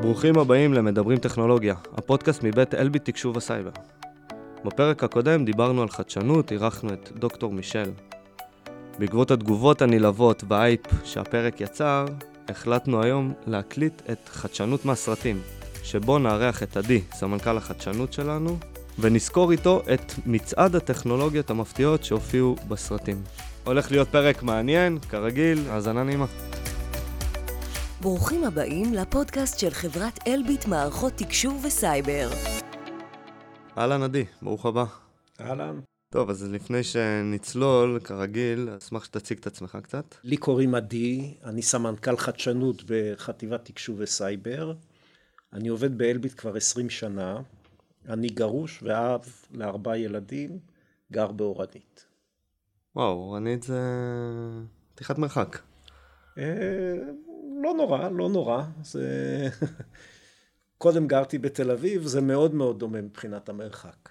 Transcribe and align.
ברוכים 0.00 0.38
הבאים 0.38 0.74
למדברים 0.74 1.18
טכנולוגיה, 1.18 1.74
הפודקאסט 1.96 2.42
מבית 2.42 2.74
אלביט 2.74 3.04
תקשוב 3.04 3.36
וסייבר. 3.36 3.70
בפרק 4.64 5.04
הקודם 5.04 5.44
דיברנו 5.44 5.82
על 5.82 5.88
חדשנות, 5.88 6.52
אירחנו 6.52 6.92
את 6.92 7.12
דוקטור 7.14 7.52
מישל. 7.52 7.90
בעקבות 8.98 9.30
התגובות 9.30 9.82
הנלהבות 9.82 10.44
וההייפ 10.48 10.80
שהפרק 11.04 11.60
יצר, 11.60 12.06
החלטנו 12.48 13.02
היום 13.02 13.32
להקליט 13.46 14.02
את 14.12 14.28
חדשנות 14.28 14.84
מהסרטים, 14.84 15.40
שבו 15.82 16.18
נארח 16.18 16.62
את 16.62 16.76
עדי, 16.76 17.00
סמנכ"ל 17.12 17.56
החדשנות 17.56 18.12
שלנו, 18.12 18.58
ונסקור 18.98 19.52
איתו 19.52 19.82
את 19.94 20.12
מצעד 20.26 20.76
הטכנולוגיות 20.76 21.50
המפתיעות 21.50 22.04
שהופיעו 22.04 22.56
בסרטים. 22.68 23.22
הולך 23.64 23.90
להיות 23.90 24.08
פרק 24.08 24.42
מעניין, 24.42 24.98
כרגיל, 24.98 25.58
האזנה 25.70 26.02
נעימה. 26.02 26.26
ברוכים 28.00 28.44
הבאים 28.44 28.94
לפודקאסט 28.94 29.58
של 29.58 29.70
חברת 29.70 30.18
אלביט 30.26 30.66
מערכות 30.66 31.12
תקשוב 31.16 31.64
וסייבר. 31.64 32.28
אהלן 33.78 34.02
עדי, 34.02 34.24
ברוך 34.42 34.66
הבא. 34.66 34.84
אהלן. 35.40 35.80
טוב, 36.10 36.30
אז 36.30 36.52
לפני 36.52 36.82
שנצלול, 36.82 38.00
כרגיל, 38.04 38.68
אשמח 38.78 39.04
שתציג 39.04 39.38
את 39.38 39.46
עצמך 39.46 39.78
קצת. 39.82 40.14
לי 40.24 40.36
קוראים 40.36 40.74
עדי, 40.74 41.34
אני 41.44 41.62
סמנכ"ל 41.62 42.16
חדשנות 42.16 42.82
בחטיבת 42.86 43.64
תקשוב 43.64 43.96
וסייבר. 44.00 44.72
אני 45.52 45.68
עובד 45.68 45.98
באלביט 45.98 46.32
כבר 46.36 46.56
20 46.56 46.90
שנה. 46.90 47.40
אני 48.08 48.28
גרוש 48.28 48.82
ואב 48.82 49.20
לארבעה 49.50 49.98
ילדים, 49.98 50.58
גר 51.12 51.32
באורנית. 51.32 52.06
וואו, 52.96 53.12
אורנית 53.12 53.62
זה 53.62 53.80
פתיחת 54.94 55.18
מרחק. 55.18 55.58
לא 57.62 57.74
נורא, 57.74 58.08
לא 58.08 58.28
נורא. 58.28 58.62
זה... 58.82 59.48
קודם 60.78 61.06
גרתי 61.06 61.38
בתל 61.38 61.70
אביב, 61.70 62.06
זה 62.06 62.20
מאוד 62.20 62.54
מאוד 62.54 62.78
דומה 62.78 63.00
מבחינת 63.02 63.48
המרחק. 63.48 64.08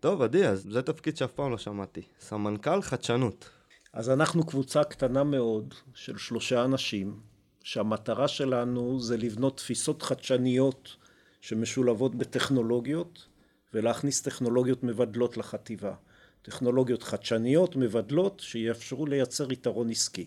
טוב, 0.00 0.22
עדי, 0.22 0.46
אז 0.46 0.66
זה 0.70 0.82
תפקיד 0.82 1.16
שאף 1.16 1.32
פעם 1.32 1.50
לא 1.50 1.58
שמעתי. 1.58 2.02
סמנכ"ל 2.20 2.82
חדשנות. 2.82 3.48
אז 3.92 4.10
אנחנו 4.10 4.46
קבוצה 4.46 4.84
קטנה 4.84 5.24
מאוד 5.24 5.74
של 5.94 6.18
שלושה 6.18 6.64
אנשים, 6.64 7.20
שהמטרה 7.62 8.28
שלנו 8.28 9.00
זה 9.00 9.16
לבנות 9.16 9.56
תפיסות 9.56 10.02
חדשניות 10.02 10.96
שמשולבות 11.40 12.14
בטכנולוגיות, 12.14 13.26
ולהכניס 13.74 14.22
טכנולוגיות 14.22 14.84
מבדלות 14.84 15.36
לחטיבה. 15.36 15.94
טכנולוגיות 16.42 17.02
חדשניות, 17.02 17.76
מבדלות, 17.76 18.40
שיאפשרו 18.40 19.06
לייצר 19.06 19.52
יתרון 19.52 19.90
עסקי. 19.90 20.26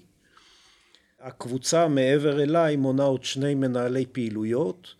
הקבוצה 1.21 1.87
מעבר 1.87 2.43
אליי 2.43 2.75
מונה 2.75 3.03
עוד 3.03 3.23
שני 3.23 3.55
מנהלי 3.55 4.05
פעילויות, 4.05 4.95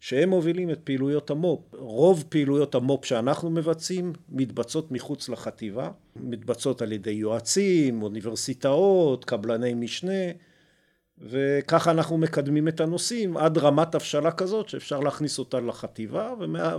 שהם 0.00 0.28
מובילים 0.28 0.70
את 0.70 0.78
פעילויות 0.84 1.30
המו"פ. 1.30 1.60
רוב 1.72 2.24
פעילויות 2.28 2.74
המו"פ 2.74 3.04
שאנחנו 3.04 3.50
מבצעים 3.50 4.12
מתבצעות 4.28 4.92
מחוץ 4.92 5.28
לחטיבה, 5.28 5.90
מתבצעות 6.16 6.82
על 6.82 6.92
ידי 6.92 7.10
יועצים, 7.10 8.02
אוניברסיטאות, 8.02 9.24
קבלני 9.24 9.74
משנה, 9.74 10.32
וככה 11.18 11.90
אנחנו 11.90 12.18
מקדמים 12.18 12.68
את 12.68 12.80
הנושאים 12.80 13.36
עד 13.36 13.58
רמת 13.58 13.94
הבשלה 13.94 14.32
כזאת 14.32 14.68
שאפשר 14.68 15.00
להכניס 15.00 15.38
אותה 15.38 15.60
לחטיבה, 15.60 16.34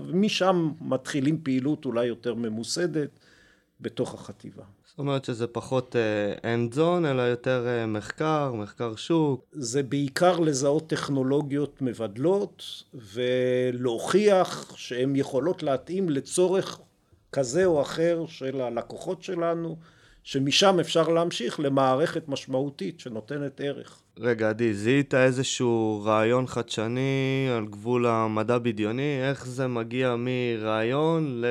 ומשם 0.07 0.71
מתחילים 0.81 1.39
פעילות 1.43 1.85
אולי 1.85 2.05
יותר 2.05 2.33
ממוסדת 2.33 3.09
בתוך 3.81 4.13
החטיבה. 4.13 4.63
זאת 4.85 4.99
אומרת 4.99 5.25
שזה 5.25 5.47
פחות 5.47 5.95
end 6.41 6.73
uh, 6.73 6.77
zone, 6.77 7.07
אלא 7.07 7.21
יותר 7.21 7.65
uh, 7.65 7.87
מחקר, 7.87 8.53
מחקר 8.53 8.95
שוק. 8.95 9.45
זה 9.51 9.83
בעיקר 9.83 10.39
לזהות 10.39 10.89
טכנולוגיות 10.89 11.81
מבדלות 11.81 12.63
ולהוכיח 12.93 14.73
שהן 14.75 15.15
יכולות 15.15 15.63
להתאים 15.63 16.09
לצורך 16.09 16.79
כזה 17.31 17.65
או 17.65 17.81
אחר 17.81 18.25
של 18.27 18.61
הלקוחות 18.61 19.23
שלנו, 19.23 19.77
שמשם 20.23 20.79
אפשר 20.79 21.09
להמשיך 21.09 21.59
למערכת 21.59 22.27
משמעותית 22.27 22.99
שנותנת 22.99 23.61
ערך. 23.61 24.01
רגע, 24.19 24.49
עדי, 24.49 24.73
זיהית 24.73 25.13
איזשהו 25.13 26.01
רעיון 26.05 26.47
חדשני 26.47 27.47
על 27.57 27.65
גבול 27.65 28.05
המדע 28.05 28.57
בדיוני? 28.57 29.19
איך 29.29 29.47
זה 29.47 29.67
מגיע 29.67 30.15
מרעיון 30.17 31.41
ל... 31.41 31.45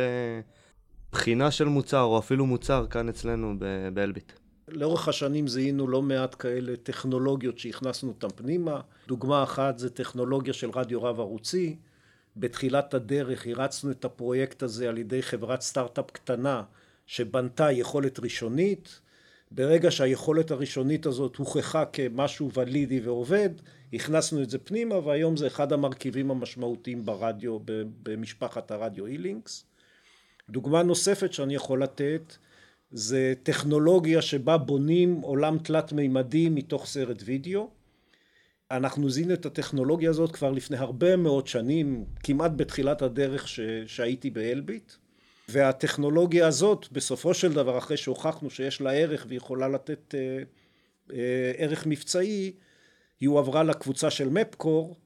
בחינה 1.14 1.50
של 1.50 1.64
מוצר, 1.64 2.02
או 2.02 2.18
אפילו 2.18 2.46
מוצר 2.46 2.86
כאן 2.90 3.08
אצלנו 3.08 3.54
באלביט. 3.94 4.32
לאורך 4.68 5.08
השנים 5.08 5.48
זיהינו 5.48 5.88
לא 5.88 6.02
מעט 6.02 6.36
כאלה 6.38 6.76
טכנולוגיות 6.76 7.58
שהכנסנו 7.58 8.08
אותן 8.08 8.28
פנימה. 8.36 8.80
דוגמה 9.08 9.42
אחת 9.42 9.78
זה 9.78 9.90
טכנולוגיה 9.90 10.52
של 10.52 10.70
רדיו 10.74 11.02
רב 11.02 11.20
ערוצי. 11.20 11.76
בתחילת 12.36 12.94
הדרך 12.94 13.46
הרצנו 13.46 13.90
את 13.90 14.04
הפרויקט 14.04 14.62
הזה 14.62 14.88
על 14.88 14.98
ידי 14.98 15.22
חברת 15.22 15.60
סטארט-אפ 15.60 16.10
קטנה 16.10 16.62
שבנתה 17.06 17.72
יכולת 17.72 18.20
ראשונית. 18.20 19.00
ברגע 19.50 19.90
שהיכולת 19.90 20.50
הראשונית 20.50 21.06
הזאת 21.06 21.36
הוכחה 21.36 21.84
כמשהו 21.84 22.50
ולידי 22.52 23.00
ועובד, 23.00 23.50
הכנסנו 23.92 24.42
את 24.42 24.50
זה 24.50 24.58
פנימה 24.58 24.98
והיום 24.98 25.36
זה 25.36 25.46
אחד 25.46 25.72
המרכיבים 25.72 26.30
המשמעותיים 26.30 27.04
ברדיו, 27.04 27.58
במשפחת 28.02 28.70
הרדיו 28.70 29.06
אילינקס. 29.06 29.64
דוגמה 30.50 30.82
נוספת 30.82 31.32
שאני 31.32 31.54
יכול 31.54 31.82
לתת 31.82 32.36
זה 32.90 33.34
טכנולוגיה 33.42 34.22
שבה 34.22 34.58
בונים 34.58 35.20
עולם 35.20 35.58
תלת 35.58 35.92
מימדי 35.92 36.48
מתוך 36.48 36.86
סרט 36.86 37.22
וידאו. 37.24 37.70
אנחנו 38.70 39.10
זיהינו 39.10 39.34
את 39.34 39.46
הטכנולוגיה 39.46 40.10
הזאת 40.10 40.32
כבר 40.32 40.50
לפני 40.50 40.76
הרבה 40.76 41.16
מאוד 41.16 41.46
שנים, 41.46 42.04
כמעט 42.22 42.52
בתחילת 42.56 43.02
הדרך 43.02 43.48
ש... 43.48 43.60
שהייתי 43.86 44.30
באלביט. 44.30 44.92
והטכנולוגיה 45.48 46.46
הזאת 46.46 46.86
בסופו 46.92 47.34
של 47.34 47.52
דבר 47.52 47.78
אחרי 47.78 47.96
שהוכחנו 47.96 48.50
שיש 48.50 48.80
לה 48.80 48.92
ערך 48.92 49.26
ויכולה 49.28 49.68
לתת 49.68 50.14
אה, 50.14 50.42
אה, 51.12 51.52
ערך 51.56 51.86
מבצעי 51.86 52.52
היא 53.20 53.28
הועברה 53.28 53.62
לקבוצה 53.62 54.10
של 54.10 54.28
מפקור 54.28 54.96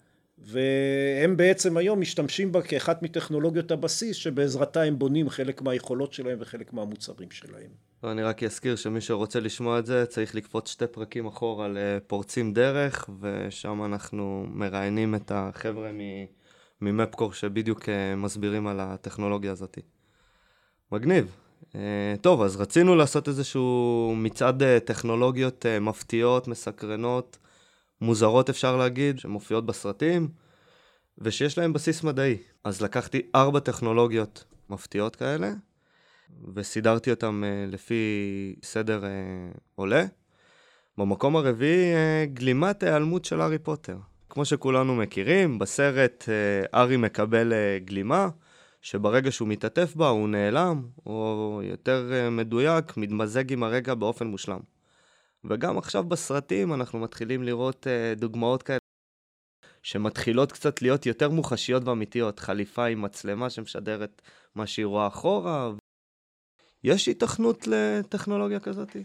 והם 0.43 1.37
בעצם 1.37 1.76
היום 1.76 2.00
משתמשים 2.00 2.53
בה 2.53 2.62
כאחת 2.62 3.03
מטכנולוגיות 3.03 3.71
הבסיס 3.71 4.16
שבעזרתה 4.16 4.82
הם 4.82 4.99
בונים 4.99 5.28
חלק 5.31 5.62
מהיכולות 5.62 6.12
שלהם 6.12 6.38
וחלק 6.41 6.72
מהמוצרים 6.72 7.31
שלהם. 7.31 7.71
אני 8.04 8.22
רק 8.22 8.43
אזכיר 8.43 8.77
שמי 8.77 9.00
שרוצה 9.00 9.41
לשמוע 9.41 9.78
את 9.78 9.87
זה 9.87 10.06
צריך 10.06 10.34
לקפוץ 10.34 10.71
שתי 10.71 10.87
פרקים 10.87 11.27
אחורה 11.27 11.65
על 11.65 11.78
פורצים 12.06 12.53
דרך 12.53 13.10
ושם 13.21 13.84
אנחנו 13.84 14.47
מראיינים 14.48 15.15
את 15.15 15.32
החבר'ה 15.34 15.91
ממפקור 16.81 17.32
שבדיוק 17.32 17.88
אה, 17.88 18.16
מסבירים 18.16 18.66
על 18.66 18.81
הטכנולוגיה 18.81 19.53
הזאת. 19.53 19.78
מגניב. 20.93 21.37
אה, 21.75 22.15
טוב, 22.21 22.43
אז 22.43 22.56
רצינו 22.56 22.97
לעשות 22.97 23.28
איזשהו 23.28 24.15
מצעד 24.16 24.62
אה, 24.62 24.81
טכנולוגיות 24.81 25.66
מפתיעות, 25.81 26.48
מסקרנות. 26.48 27.38
מוזרות 28.00 28.50
אפשר 28.50 28.76
להגיד, 28.76 29.19
שמופיעות 29.19 29.66
בסרטים, 29.66 30.28
ושיש 31.19 31.59
להם 31.59 31.72
בסיס 31.72 32.03
מדעי. 32.03 32.36
אז 32.64 32.82
לקחתי 32.82 33.22
ארבע 33.34 33.60
טכנולוגיות 33.60 34.44
מפתיעות 34.70 35.16
כאלה, 35.16 35.53
וסידרתי 36.54 37.10
אותן 37.10 37.41
uh, 37.44 37.72
לפי 37.72 37.94
סדר 38.62 39.03
uh, 39.03 39.59
עולה. 39.75 40.04
במקום 40.98 41.36
הרביעי, 41.36 41.94
uh, 41.94 42.31
גלימת 42.34 42.82
ההיעלמות 42.82 43.25
של 43.25 43.41
הארי 43.41 43.59
פוטר. 43.59 43.97
כמו 44.30 44.44
שכולנו 44.44 44.97
מכירים, 44.97 45.59
בסרט 45.59 46.28
הארי 46.72 46.97
מקבל 46.97 47.53
גלימה, 47.84 48.28
שברגע 48.82 49.30
שהוא 49.30 49.48
מתעטף 49.48 49.94
בה 49.97 50.09
הוא 50.09 50.28
נעלם, 50.28 50.82
או 51.06 51.60
יותר 51.65 52.10
מדויק, 52.30 52.97
מתמזג 52.97 53.53
עם 53.53 53.62
הרגע 53.62 53.94
באופן 53.94 54.26
מושלם. 54.26 54.60
וגם 55.44 55.78
עכשיו 55.78 56.04
בסרטים 56.04 56.75
אנחנו 56.75 56.99
מתחילים 56.99 57.43
לראות 57.43 57.87
uh, 57.87 58.19
דוגמאות 58.19 58.62
כאלה 58.62 58.78
שמתחילות 59.83 60.53
קצת 60.53 60.83
להיות 60.83 61.07
יותר 61.07 61.30
מוחשיות 61.30 61.84
ואמיתיות. 61.84 62.41
חליפה 62.41 62.86
עם 62.86 63.03
מצלמה 63.03 63.51
שמשדרת 63.51 64.22
מה 64.54 64.66
שהיא 64.66 64.86
רואה 64.86 65.07
אחורה. 65.07 65.71
יש 66.84 67.07
היתכנות 67.07 67.66
לטכנולוגיה 67.66 68.60
כזאת? 68.60 68.97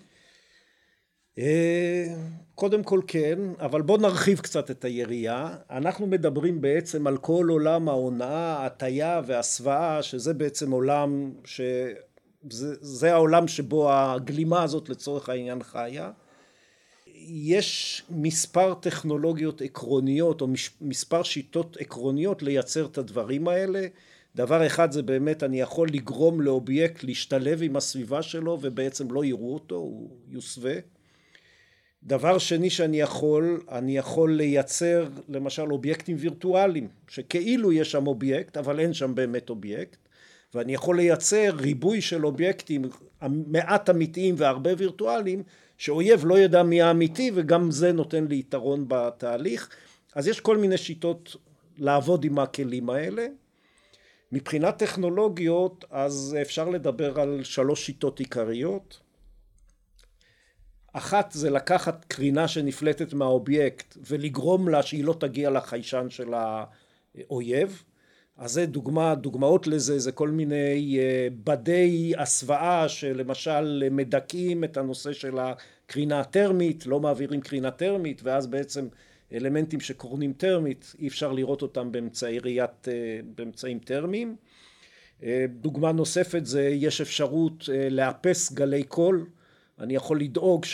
אה, 1.38 2.16
קודם 2.56 2.84
כל 2.84 3.02
כן, 3.08 3.40
אבל 3.60 3.82
בואו 3.82 4.02
נרחיב 4.02 4.40
קצת 4.40 4.72
את 4.72 4.86
היריעה. 4.86 5.58
אנחנו 5.70 6.08
מדברים 6.08 6.62
בעצם 6.62 7.08
על 7.08 7.18
כל 7.18 7.48
עולם 7.50 7.90
ההונאה, 7.90 8.66
הטיה 8.66 9.22
והסוואה, 9.26 10.04
שזה 10.04 10.34
בעצם 10.34 10.72
עולם 10.72 11.34
ש... 11.46 11.62
זה, 12.50 12.76
זה 12.82 13.14
העולם 13.14 13.48
שבו 13.48 13.94
הגלימה 13.94 14.64
הזאת 14.64 14.90
לצורך 14.90 15.30
העניין 15.30 15.64
חיה. 15.64 16.12
יש 17.28 18.04
מספר 18.10 18.74
טכנולוגיות 18.74 19.62
עקרוניות 19.62 20.42
או 20.42 20.48
מספר 20.82 21.24
שיטות 21.24 21.78
עקרוניות 21.80 22.44
לייצר 22.44 22.86
את 22.86 22.98
הדברים 22.98 23.48
האלה. 23.48 23.88
דבר 24.36 24.68
אחד 24.68 24.92
זה 24.92 25.02
באמת 25.02 25.44
אני 25.44 25.62
יכול 25.62 25.88
לגרום 25.88 26.42
לאובייקט 26.42 27.04
להשתלב 27.04 27.64
עם 27.64 27.76
הסביבה 27.76 28.22
שלו 28.22 28.58
ובעצם 28.62 29.12
לא 29.12 29.26
יראו 29.26 29.54
אותו, 29.54 29.76
הוא 29.76 30.10
יוסווה. 30.30 30.74
דבר 32.04 32.38
שני 32.38 32.70
שאני 32.70 33.00
יכול, 33.00 33.64
אני 33.72 33.98
יכול 33.98 34.36
לייצר 34.36 35.08
למשל 35.30 35.72
אובייקטים 35.72 36.16
וירטואליים, 36.20 36.88
שכאילו 37.08 37.72
יש 37.72 37.92
שם 37.92 38.08
אובייקט, 38.08 38.58
אבל 38.58 38.80
אין 38.80 38.94
שם 38.94 39.16
באמת 39.16 39.50
אובייקט, 39.50 39.98
ואני 40.54 40.74
יכול 40.74 40.98
לייצר 40.98 41.56
ריבוי 41.56 42.02
של 42.02 42.26
אובייקטים 42.26 42.82
מעט 43.28 43.90
אמיתיים 43.90 44.36
והרבה 44.38 44.72
וירטואליים, 44.78 45.44
שאויב 45.84 46.26
לא 46.26 46.40
ידע 46.40 46.64
מי 46.64 46.82
האמיתי, 46.82 47.32
וגם 47.36 47.72
זה 47.72 47.92
נותן 47.92 48.26
לי 48.28 48.40
יתרון 48.40 48.86
בתהליך. 48.88 49.70
אז 50.16 50.28
יש 50.28 50.40
כל 50.40 50.58
מיני 50.58 50.78
שיטות 50.78 51.36
לעבוד 51.78 52.24
עם 52.24 52.40
הכלים 52.40 52.90
האלה. 52.90 53.28
מבחינת 54.32 54.78
טכנולוגיות, 54.78 55.86
אז 55.90 56.38
אפשר 56.42 56.70
לדבר 56.70 57.20
על 57.20 57.44
שלוש 57.44 57.86
שיטות 57.86 58.20
עיקריות. 58.20 59.00
אחת 60.94 61.32
זה 61.32 61.50
לקחת 61.50 62.06
קרינה 62.06 62.48
שנפלטת 62.48 63.14
מהאובייקט 63.14 63.98
ולגרום 64.08 64.70
לה 64.70 64.84
שהיא 64.84 65.04
לא 65.04 65.16
תגיע 65.20 65.50
לחיישן 65.50 66.10
של 66.10 66.34
האויב 66.34 67.84
אז 68.38 68.52
זה 68.52 68.66
דוגמה, 68.66 69.16
דוגמאות 69.16 69.68
לזה 69.68 70.00
זה 70.00 70.12
כל 70.12 70.30
מיני 70.30 71.00
אה, 71.00 71.28
בדי 71.44 72.14
הסוואה 72.18 72.90
שלמשל 72.90 73.84
מדכאים 73.92 74.64
את 74.64 74.78
הנושא 74.78 75.14
של 75.14 75.38
הקרינה 75.40 76.20
הטרמית, 76.20 76.86
לא 76.86 77.00
מעבירים 77.00 77.42
קרינה 77.42 77.72
טרמית 77.72 78.22
ואז 78.24 78.48
בעצם 78.48 78.88
אלמנטים 79.34 79.80
שקורנים 79.80 80.34
טרמית 80.34 80.96
אי 81.00 81.08
אפשר 81.08 81.32
לראות 81.32 81.62
אותם 81.62 81.92
באמצעי 81.92 82.40
ראיית, 82.40 82.88
אה, 82.88 83.20
באמצעים 83.36 83.80
טרמיים. 83.80 84.36
אה, 85.24 85.46
דוגמה 85.50 85.92
נוספת 85.92 86.46
זה 86.46 86.64
יש 86.64 87.02
אפשרות 87.02 87.70
לאפס 87.92 88.52
גלי 88.52 88.84
קול 88.84 89.26
אני 89.80 89.96
יכול 89.96 90.20
לדאוג 90.20 90.66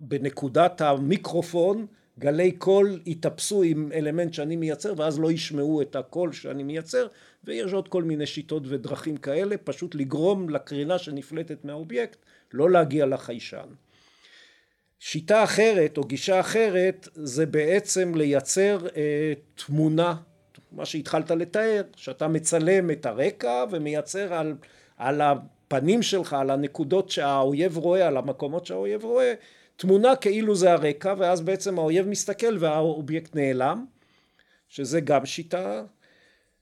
שבנקודת 0.00 0.80
המיקרופון 0.80 1.86
גלי 2.18 2.52
קול 2.52 3.00
יתאפסו 3.06 3.62
עם 3.62 3.90
אלמנט 3.94 4.34
שאני 4.34 4.56
מייצר 4.56 4.94
ואז 4.96 5.18
לא 5.18 5.32
ישמעו 5.32 5.82
את 5.82 5.96
הקול 5.96 6.32
שאני 6.32 6.62
מייצר 6.62 7.06
ויש 7.44 7.72
עוד 7.72 7.88
כל 7.88 8.02
מיני 8.02 8.26
שיטות 8.26 8.62
ודרכים 8.66 9.16
כאלה 9.16 9.56
פשוט 9.56 9.94
לגרום 9.94 10.48
לקרינה 10.48 10.98
שנפלטת 10.98 11.64
מהאובייקט 11.64 12.18
לא 12.52 12.70
להגיע 12.70 13.06
לחיישן. 13.06 13.68
שיטה 14.98 15.44
אחרת 15.44 15.98
או 15.98 16.04
גישה 16.04 16.40
אחרת 16.40 17.08
זה 17.14 17.46
בעצם 17.46 18.14
לייצר 18.14 18.78
אה, 18.96 19.32
תמונה 19.54 20.14
מה 20.72 20.84
שהתחלת 20.84 21.30
לתאר 21.30 21.82
שאתה 21.96 22.28
מצלם 22.28 22.90
את 22.90 23.06
הרקע 23.06 23.64
ומייצר 23.70 24.34
על, 24.34 24.54
על 24.96 25.20
הפנים 25.20 26.02
שלך, 26.02 26.32
על 26.32 26.50
הנקודות 26.50 27.10
שהאויב 27.10 27.76
רואה, 27.76 28.06
על 28.06 28.16
המקומות 28.16 28.66
שהאויב 28.66 29.04
רואה, 29.04 29.34
תמונה 29.82 30.16
כאילו 30.16 30.54
זה 30.54 30.72
הרקע, 30.72 31.14
ואז 31.18 31.40
בעצם 31.40 31.78
האויב 31.78 32.08
מסתכל 32.08 32.56
והאובייקט 32.60 33.34
נעלם, 33.34 33.84
שזה 34.68 35.00
גם 35.00 35.26
שיטה. 35.26 35.84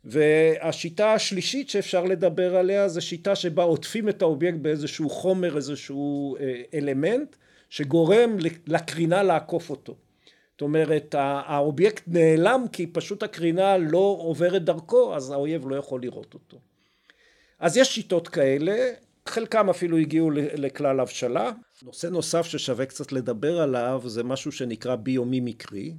והשיטה 0.05 1.13
השלישית 1.13 1.71
שאפשר 1.71 2.05
לדבר 2.05 2.57
עליה 2.57 2.89
זה 2.89 3.01
שיטה 3.01 3.37
שבה 3.37 3.63
עוטפים 3.63 4.09
את 4.09 4.23
האובייקט 4.23 4.59
באיזשהו 4.59 5.11
חומר, 5.11 5.57
איזשהו 5.57 6.37
אה, 6.37 6.63
אלמנט, 6.75 7.37
שגורם 7.71 8.37
לקרינה 8.67 9.23
לעקוף 9.23 9.71
אותו. 9.71 9.97
זאת 10.53 10.63
אומרת 10.63 11.15
האובייקט 11.19 12.03
נעלם 12.07 12.65
כי 12.73 12.87
פשוט 12.87 13.23
הקרינה 13.23 13.79
לא 13.79 14.17
עוברת 14.21 14.65
דרכו 14.65 15.15
אז 15.15 15.31
האויב 15.31 15.69
לא 15.69 15.77
יכול 15.77 16.03
לראות 16.03 16.35
אותו. 16.35 16.59
אז 17.59 17.77
יש 17.77 17.95
שיטות 17.95 18.29
כאלה, 18.29 18.91
חלקם 19.27 19.71
אפילו 19.71 19.97
הגיעו 19.97 20.31
לכלל 20.35 21.01
הבשלה. 21.01 21.53
נושא 21.83 22.07
נוסף 22.07 22.47
ששווה 22.47 22.87
קצת 22.87 23.13
לדבר 23.13 23.61
עליו 23.61 24.03
זה 24.07 24.23
משהו 24.23 24.53
שנקרא 24.53 24.97
ביומימיקרי. 24.97 25.95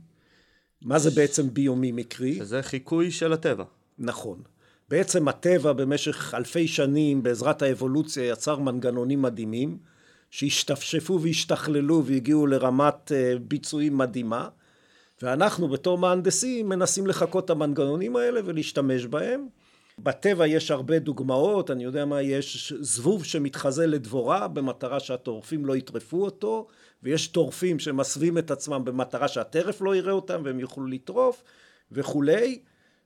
מה 0.81 1.00
זה 1.00 1.12
בעצם 1.12 1.53
ביומימיקרי? 1.53 2.45
זה 2.45 2.62
חיקוי 2.62 3.12
של 3.12 3.33
הטבע. 3.33 3.63
נכון. 4.00 4.41
בעצם 4.89 5.27
הטבע 5.27 5.73
במשך 5.73 6.33
אלפי 6.38 6.68
שנים 6.68 7.23
בעזרת 7.23 7.62
האבולוציה 7.62 8.27
יצר 8.27 8.59
מנגנונים 8.59 9.21
מדהימים 9.21 9.77
שהשתפשפו 10.29 11.21
והשתכללו 11.21 12.06
והגיעו 12.06 12.47
לרמת 12.47 13.12
אה, 13.12 13.33
ביצועים 13.41 13.97
מדהימה 13.97 14.50
ואנחנו 15.21 15.67
בתור 15.67 15.97
מהנדסים 15.97 16.69
מנסים 16.69 17.07
לחקות 17.07 17.45
את 17.45 17.50
המנגנונים 17.50 18.15
האלה 18.15 18.41
ולהשתמש 18.45 19.06
בהם 19.06 19.47
בטבע 20.03 20.48
יש 20.48 20.71
הרבה 20.71 21.00
דוגמאות, 21.00 21.71
אני 21.71 21.83
יודע 21.83 22.06
מה, 22.06 22.21
יש 22.21 22.74
זבוב 22.80 23.25
שמתחזה 23.25 23.88
לדבורה 23.88 24.48
במטרה 24.48 25.00
שהטורפים 25.00 25.65
לא 25.65 25.75
יטרפו 25.75 26.25
אותו, 26.25 26.68
ויש 27.03 27.27
טורפים 27.27 27.80
שמסווים 27.80 28.38
את 28.38 28.51
עצמם 28.51 28.86
במטרה 28.86 29.27
שהטרף 29.27 29.81
לא 29.81 29.95
יראה 29.95 30.13
אותם 30.13 30.42
והם 30.45 30.59
יוכלו 30.59 30.86
לטרוף 30.86 31.44
וכולי, 31.92 32.59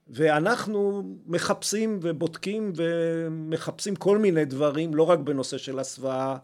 ואנחנו 0.08 1.02
מחפשים 1.26 1.98
ובודקים 2.02 2.72
ומחפשים 2.76 3.96
כל 3.96 4.18
מיני 4.18 4.44
דברים, 4.44 4.94
לא 4.94 5.02
רק 5.02 5.18
בנושא 5.18 5.58
של 5.58 5.78
הסוואה 5.78 6.36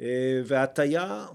אה, 0.00 0.40
והטייה, 0.44 1.26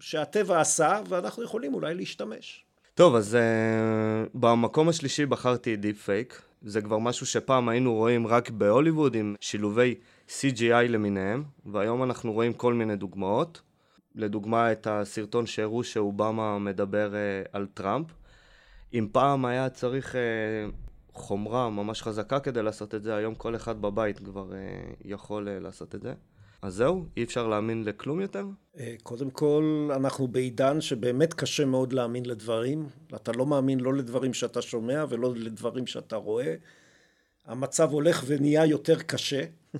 שהטבע 0.00 0.60
עשה 0.60 1.00
ואנחנו 1.08 1.42
יכולים 1.42 1.74
אולי 1.74 1.94
להשתמש. 1.94 2.64
טוב, 2.94 3.14
אז 3.14 3.34
אה, 3.34 4.28
במקום 4.34 4.88
השלישי 4.88 5.26
בחרתי 5.26 5.76
deep 5.76 6.02
fake. 6.02 6.42
זה 6.64 6.82
כבר 6.82 6.98
משהו 6.98 7.26
שפעם 7.26 7.68
היינו 7.68 7.94
רואים 7.94 8.26
רק 8.26 8.50
בהוליווד 8.50 9.14
עם 9.14 9.34
שילובי 9.40 9.94
CGI 10.28 10.88
למיניהם, 10.88 11.44
והיום 11.66 12.02
אנחנו 12.02 12.32
רואים 12.32 12.52
כל 12.52 12.74
מיני 12.74 12.96
דוגמאות. 12.96 13.62
לדוגמה 14.14 14.72
את 14.72 14.86
הסרטון 14.86 15.46
שהראו 15.46 15.84
שאובמה 15.84 16.58
מדבר 16.58 17.12
uh, 17.12 17.48
על 17.52 17.66
טראמפ. 17.74 18.06
אם 18.94 19.08
פעם 19.12 19.44
היה 19.44 19.68
צריך 19.68 20.14
uh, 20.14 20.72
חומרה 21.12 21.70
ממש 21.70 22.02
חזקה 22.02 22.40
כדי 22.40 22.62
לעשות 22.62 22.94
את 22.94 23.02
זה, 23.02 23.14
היום 23.14 23.34
כל 23.34 23.56
אחד 23.56 23.82
בבית 23.82 24.18
כבר 24.18 24.50
uh, 24.50 24.96
יכול 25.04 25.48
uh, 25.48 25.62
לעשות 25.62 25.94
את 25.94 26.02
זה. 26.02 26.14
אז 26.62 26.74
זהו? 26.74 27.06
אי 27.16 27.24
אפשר 27.24 27.48
להאמין 27.48 27.84
לכלום 27.84 28.20
יותר? 28.20 28.44
אה, 28.78 28.94
קודם 29.02 29.30
כל, 29.30 29.90
אנחנו 29.96 30.28
בעידן 30.28 30.80
שבאמת 30.80 31.34
קשה 31.34 31.64
מאוד 31.64 31.92
להאמין 31.92 32.26
לדברים. 32.26 32.88
אתה 33.14 33.32
לא 33.32 33.46
מאמין 33.46 33.80
לא 33.80 33.94
לדברים 33.94 34.34
שאתה 34.34 34.62
שומע 34.62 35.04
ולא 35.08 35.34
לדברים 35.36 35.86
שאתה 35.86 36.16
רואה. 36.16 36.54
המצב 37.46 37.90
הולך 37.90 38.24
ונהיה 38.26 38.66
יותר 38.66 39.02
קשה, 39.02 39.44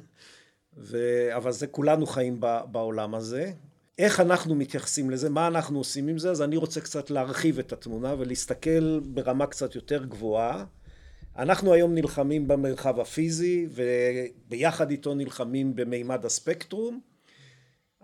ו... 0.76 0.98
אבל 1.36 1.52
זה 1.52 1.66
כולנו 1.66 2.06
חיים 2.06 2.40
בעולם 2.72 3.14
הזה. 3.14 3.52
איך 3.98 4.20
אנחנו 4.20 4.54
מתייחסים 4.54 5.10
לזה, 5.10 5.30
מה 5.30 5.46
אנחנו 5.46 5.78
עושים 5.78 6.08
עם 6.08 6.18
זה, 6.18 6.30
אז 6.30 6.42
אני 6.42 6.56
רוצה 6.56 6.80
קצת 6.80 7.10
להרחיב 7.10 7.58
את 7.58 7.72
התמונה 7.72 8.14
ולהסתכל 8.18 9.00
ברמה 9.00 9.46
קצת 9.46 9.74
יותר 9.74 10.04
גבוהה. 10.04 10.64
אנחנו 11.36 11.72
היום 11.72 11.94
נלחמים 11.94 12.48
במרחב 12.48 13.00
הפיזי 13.00 13.66
וביחד 13.70 14.90
איתו 14.90 15.14
נלחמים 15.14 15.74
במימד 15.74 16.24
הספקטרום. 16.24 17.00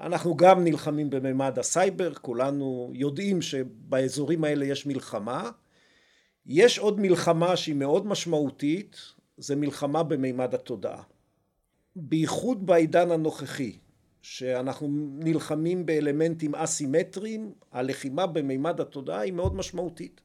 אנחנו 0.00 0.36
גם 0.36 0.64
נלחמים 0.64 1.10
במימד 1.10 1.58
הסייבר, 1.58 2.14
כולנו 2.14 2.90
יודעים 2.94 3.42
שבאזורים 3.42 4.44
האלה 4.44 4.64
יש 4.64 4.86
מלחמה. 4.86 5.50
יש 6.46 6.78
עוד 6.78 7.00
מלחמה 7.00 7.56
שהיא 7.56 7.74
מאוד 7.74 8.06
משמעותית, 8.06 8.96
זה 9.36 9.56
מלחמה 9.56 10.02
במימד 10.02 10.54
התודעה. 10.54 11.02
בייחוד 11.96 12.66
בעידן 12.66 13.10
הנוכחי, 13.10 13.78
שאנחנו 14.22 14.88
נלחמים 15.18 15.86
באלמנטים 15.86 16.54
אסימטריים, 16.54 17.52
הלחימה 17.72 18.26
במימד 18.26 18.80
התודעה 18.80 19.20
היא 19.20 19.32
מאוד 19.32 19.54
משמעותית. 19.54 20.20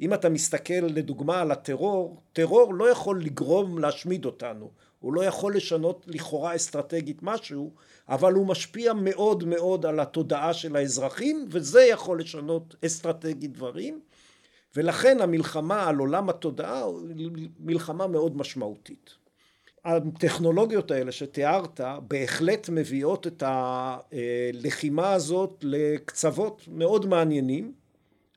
אם 0.00 0.14
אתה 0.14 0.28
מסתכל 0.28 0.74
לדוגמה 0.74 1.40
על 1.40 1.50
הטרור, 1.50 2.20
טרור 2.32 2.74
לא 2.74 2.90
יכול 2.90 3.22
לגרום 3.22 3.78
להשמיד 3.78 4.24
אותנו, 4.24 4.70
הוא 5.00 5.14
לא 5.14 5.24
יכול 5.24 5.56
לשנות 5.56 6.04
לכאורה 6.08 6.56
אסטרטגית 6.56 7.18
משהו, 7.22 7.70
אבל 8.08 8.32
הוא 8.32 8.46
משפיע 8.46 8.92
מאוד 8.92 9.44
מאוד 9.44 9.86
על 9.86 10.00
התודעה 10.00 10.54
של 10.54 10.76
האזרחים, 10.76 11.46
וזה 11.50 11.82
יכול 11.82 12.20
לשנות 12.20 12.74
אסטרטגית 12.86 13.52
דברים, 13.52 14.00
ולכן 14.76 15.20
המלחמה 15.20 15.88
על 15.88 15.98
עולם 15.98 16.28
התודעה 16.28 16.84
היא 17.18 17.48
מלחמה 17.60 18.06
מאוד 18.06 18.36
משמעותית. 18.36 19.10
הטכנולוגיות 19.84 20.90
האלה 20.90 21.12
שתיארת 21.12 21.80
בהחלט 22.08 22.68
מביאות 22.68 23.26
את 23.26 23.42
הלחימה 23.46 25.12
הזאת 25.12 25.58
לקצוות 25.62 26.62
מאוד 26.68 27.06
מעניינים 27.06 27.72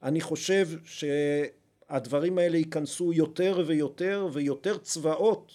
אני 0.04 0.22
חושב 0.22 0.68
שהדברים 0.84 2.38
האלה 2.38 2.58
ייכנסו 2.58 3.14
יותר 3.14 3.64
ויותר 3.68 4.28
ויותר 4.34 4.78
צבאות 4.78 5.52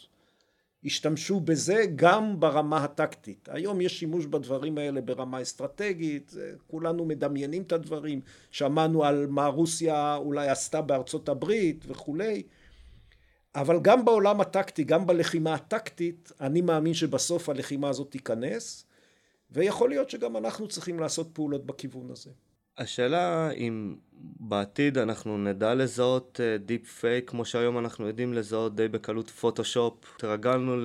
ישתמשו 0.82 1.40
בזה 1.40 1.84
גם 1.96 2.40
ברמה 2.40 2.84
הטקטית. 2.84 3.48
היום 3.52 3.80
יש 3.80 3.98
שימוש 3.98 4.26
בדברים 4.26 4.78
האלה 4.78 5.00
ברמה 5.00 5.42
אסטרטגית, 5.42 6.34
כולנו 6.66 7.04
מדמיינים 7.04 7.62
את 7.62 7.72
הדברים, 7.72 8.20
שמענו 8.50 9.04
על 9.04 9.26
מה 9.26 9.46
רוסיה 9.46 10.16
אולי 10.16 10.48
עשתה 10.48 10.82
בארצות 10.82 11.28
הברית 11.28 11.84
וכולי, 11.88 12.42
אבל 13.54 13.78
גם 13.82 14.04
בעולם 14.04 14.40
הטקטי, 14.40 14.84
גם 14.84 15.06
בלחימה 15.06 15.54
הטקטית, 15.54 16.32
אני 16.40 16.60
מאמין 16.60 16.94
שבסוף 16.94 17.48
הלחימה 17.48 17.88
הזאת 17.88 18.10
תיכנס, 18.10 18.84
ויכול 19.50 19.88
להיות 19.88 20.10
שגם 20.10 20.36
אנחנו 20.36 20.68
צריכים 20.68 21.00
לעשות 21.00 21.30
פעולות 21.32 21.66
בכיוון 21.66 22.10
הזה. 22.10 22.30
השאלה 22.78 23.50
אם 23.50 23.94
בעתיד 24.40 24.98
אנחנו 24.98 25.38
נדע 25.38 25.74
לזהות 25.74 26.40
deep 26.66 26.82
אה, 26.82 27.00
fake 27.00 27.30
כמו 27.30 27.44
שהיום 27.44 27.78
אנחנו 27.78 28.06
יודעים 28.06 28.34
לזהות 28.34 28.76
די 28.76 28.88
בקלות 28.88 29.30
פוטושופ. 29.30 29.94
התרגלנו 30.16 30.76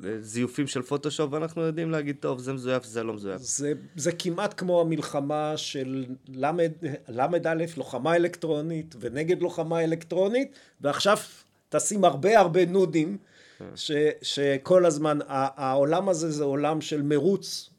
לזיופים 0.00 0.66
של 0.66 0.82
פוטושופ 0.82 1.32
ואנחנו 1.32 1.62
יודעים 1.62 1.90
להגיד 1.90 2.16
טוב 2.20 2.38
זה 2.38 2.52
מזויף 2.52 2.84
זה 2.84 3.02
לא 3.02 3.12
מזויף. 3.12 3.40
זה, 3.40 3.72
זה 3.96 4.12
כמעט 4.12 4.54
כמו 4.56 4.80
המלחמה 4.80 5.52
של 5.56 6.04
ל"א 6.28 7.54
לוחמה 7.76 8.16
אלקטרונית 8.16 8.94
ונגד 9.00 9.42
לוחמה 9.42 9.84
אלקטרונית 9.84 10.58
ועכשיו 10.80 11.16
תשים 11.68 12.04
הרבה 12.04 12.38
הרבה 12.38 12.66
נודים 12.66 13.18
כן. 13.58 13.64
ש, 13.74 13.92
שכל 14.22 14.86
הזמן 14.86 15.18
העולם 15.28 16.08
הזה 16.08 16.30
זה 16.30 16.44
עולם 16.44 16.80
של 16.80 17.02
מרוץ 17.02 17.70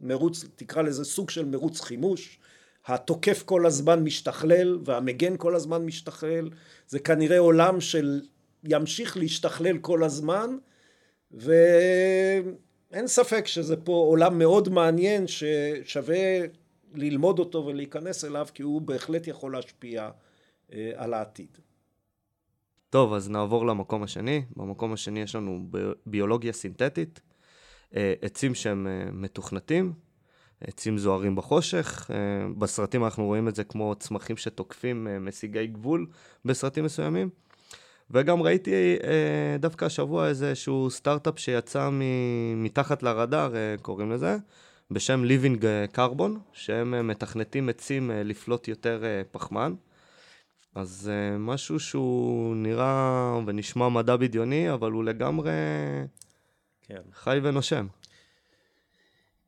מרוץ 0.00 0.44
תקרא 0.56 0.82
לזה 0.82 1.04
סוג 1.04 1.30
של 1.30 1.44
מרוץ 1.44 1.80
חימוש. 1.80 2.38
התוקף 2.86 3.42
כל 3.42 3.66
הזמן 3.66 4.04
משתכלל 4.04 4.78
והמגן 4.84 5.36
כל 5.36 5.54
הזמן 5.54 5.84
משתכלל. 5.84 6.50
זה 6.88 6.98
כנראה 6.98 7.38
עולם 7.38 7.80
של 7.80 8.20
ימשיך 8.64 9.16
להשתכלל 9.16 9.78
כל 9.78 10.04
הזמן 10.04 10.56
ואין 11.30 13.06
ספק 13.06 13.46
שזה 13.46 13.76
פה 13.76 13.92
עולם 13.92 14.38
מאוד 14.38 14.68
מעניין 14.68 15.24
ששווה 15.26 16.38
ללמוד 16.94 17.38
אותו 17.38 17.66
ולהיכנס 17.66 18.24
אליו 18.24 18.46
כי 18.54 18.62
הוא 18.62 18.82
בהחלט 18.82 19.26
יכול 19.26 19.52
להשפיע 19.52 20.10
אה, 20.72 20.92
על 20.96 21.14
העתיד. 21.14 21.58
טוב 22.90 23.12
אז 23.12 23.30
נעבור 23.30 23.66
למקום 23.66 24.02
השני. 24.02 24.42
במקום 24.56 24.92
השני 24.92 25.20
יש 25.20 25.34
לנו 25.34 25.66
ביולוגיה 26.06 26.52
סינתטית 26.52 27.20
עצים 28.22 28.54
שהם 28.54 28.86
אה, 28.86 29.12
מתוכנתים 29.12 29.92
עצים 30.60 30.98
זוהרים 30.98 31.36
בחושך. 31.36 32.10
אה, 32.10 32.16
בסרטים 32.58 33.04
אנחנו 33.04 33.24
רואים 33.24 33.48
את 33.48 33.54
זה 33.54 33.64
כמו 33.64 33.94
צמחים 33.94 34.36
שתוקפים 34.36 35.08
אה, 35.08 35.18
משיגי 35.18 35.66
גבול 35.66 36.06
בסרטים 36.44 36.84
מסוימים. 36.84 37.30
וגם 38.10 38.42
ראיתי 38.42 38.96
אה, 39.04 39.56
דווקא 39.58 39.84
השבוע 39.84 40.28
איזשהו 40.28 40.90
סטארט-אפ 40.90 41.38
שיצא 41.38 41.90
מתחת 42.56 43.02
לרדאר, 43.02 43.52
קוראים 43.82 44.12
לזה, 44.12 44.36
בשם 44.90 45.24
Living 45.24 45.62
Carbon, 45.96 46.30
שהם 46.52 47.08
מתכנתים 47.08 47.68
עצים 47.68 48.10
לפלוט 48.14 48.68
יותר 48.68 49.02
פחמן. 49.30 49.74
אז 50.74 51.10
משהו 51.38 51.80
שהוא 51.80 52.56
נראה 52.56 53.38
ונשמע 53.46 53.88
מדע 53.88 54.16
בדיוני, 54.16 54.72
אבל 54.72 54.90
הוא 54.92 55.04
לגמרי 55.04 55.52
כן. 56.88 57.00
חי 57.12 57.40
ונושם. 57.42 57.86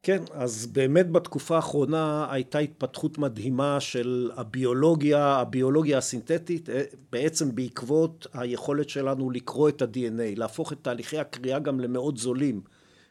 כן, 0.06 0.22
אז 0.32 0.66
באמת 0.66 1.10
בתקופה 1.10 1.56
האחרונה 1.56 2.26
הייתה 2.30 2.58
התפתחות 2.58 3.18
מדהימה 3.18 3.80
של 3.80 4.30
הביולוגיה, 4.36 5.26
הביולוגיה 5.26 5.98
הסינתטית, 5.98 6.70
אה, 6.70 6.82
בעצם 7.12 7.54
בעקבות 7.54 8.26
היכולת 8.34 8.88
שלנו 8.88 9.30
לקרוא 9.30 9.68
את 9.68 9.82
ה-DNA, 9.82 10.36
להפוך 10.36 10.72
את 10.72 10.78
תהליכי 10.82 11.18
הקריאה 11.18 11.58
גם 11.58 11.80
למאוד 11.80 12.18
זולים, 12.18 12.60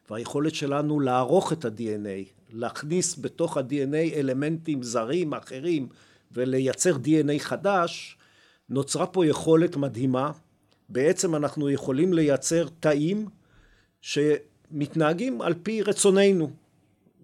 והיכולת 0.10 0.56
שלנו 0.56 1.00
לערוך 1.00 1.54
את 1.54 1.66
ה-DNA, 1.66 2.30
להכניס 2.54 3.20
בתוך 3.20 3.58
ה-DNA 3.58 4.16
אלמנטים 4.16 4.84
זרים 4.84 5.34
אחרים 5.34 5.88
ולייצר 6.32 6.96
DNA 6.96 7.40
חדש, 7.40 8.18
נוצרה 8.70 9.08
פה 9.08 9.26
יכולת 9.26 9.76
מדהימה. 9.76 10.32
בעצם 10.90 11.36
אנחנו 11.36 11.70
יכולים 11.70 12.14
לייצר 12.14 12.68
תאים 12.80 13.28
שמתנהגים 14.06 15.42
על 15.42 15.54
פי 15.64 15.82
רצוננו. 15.82 16.50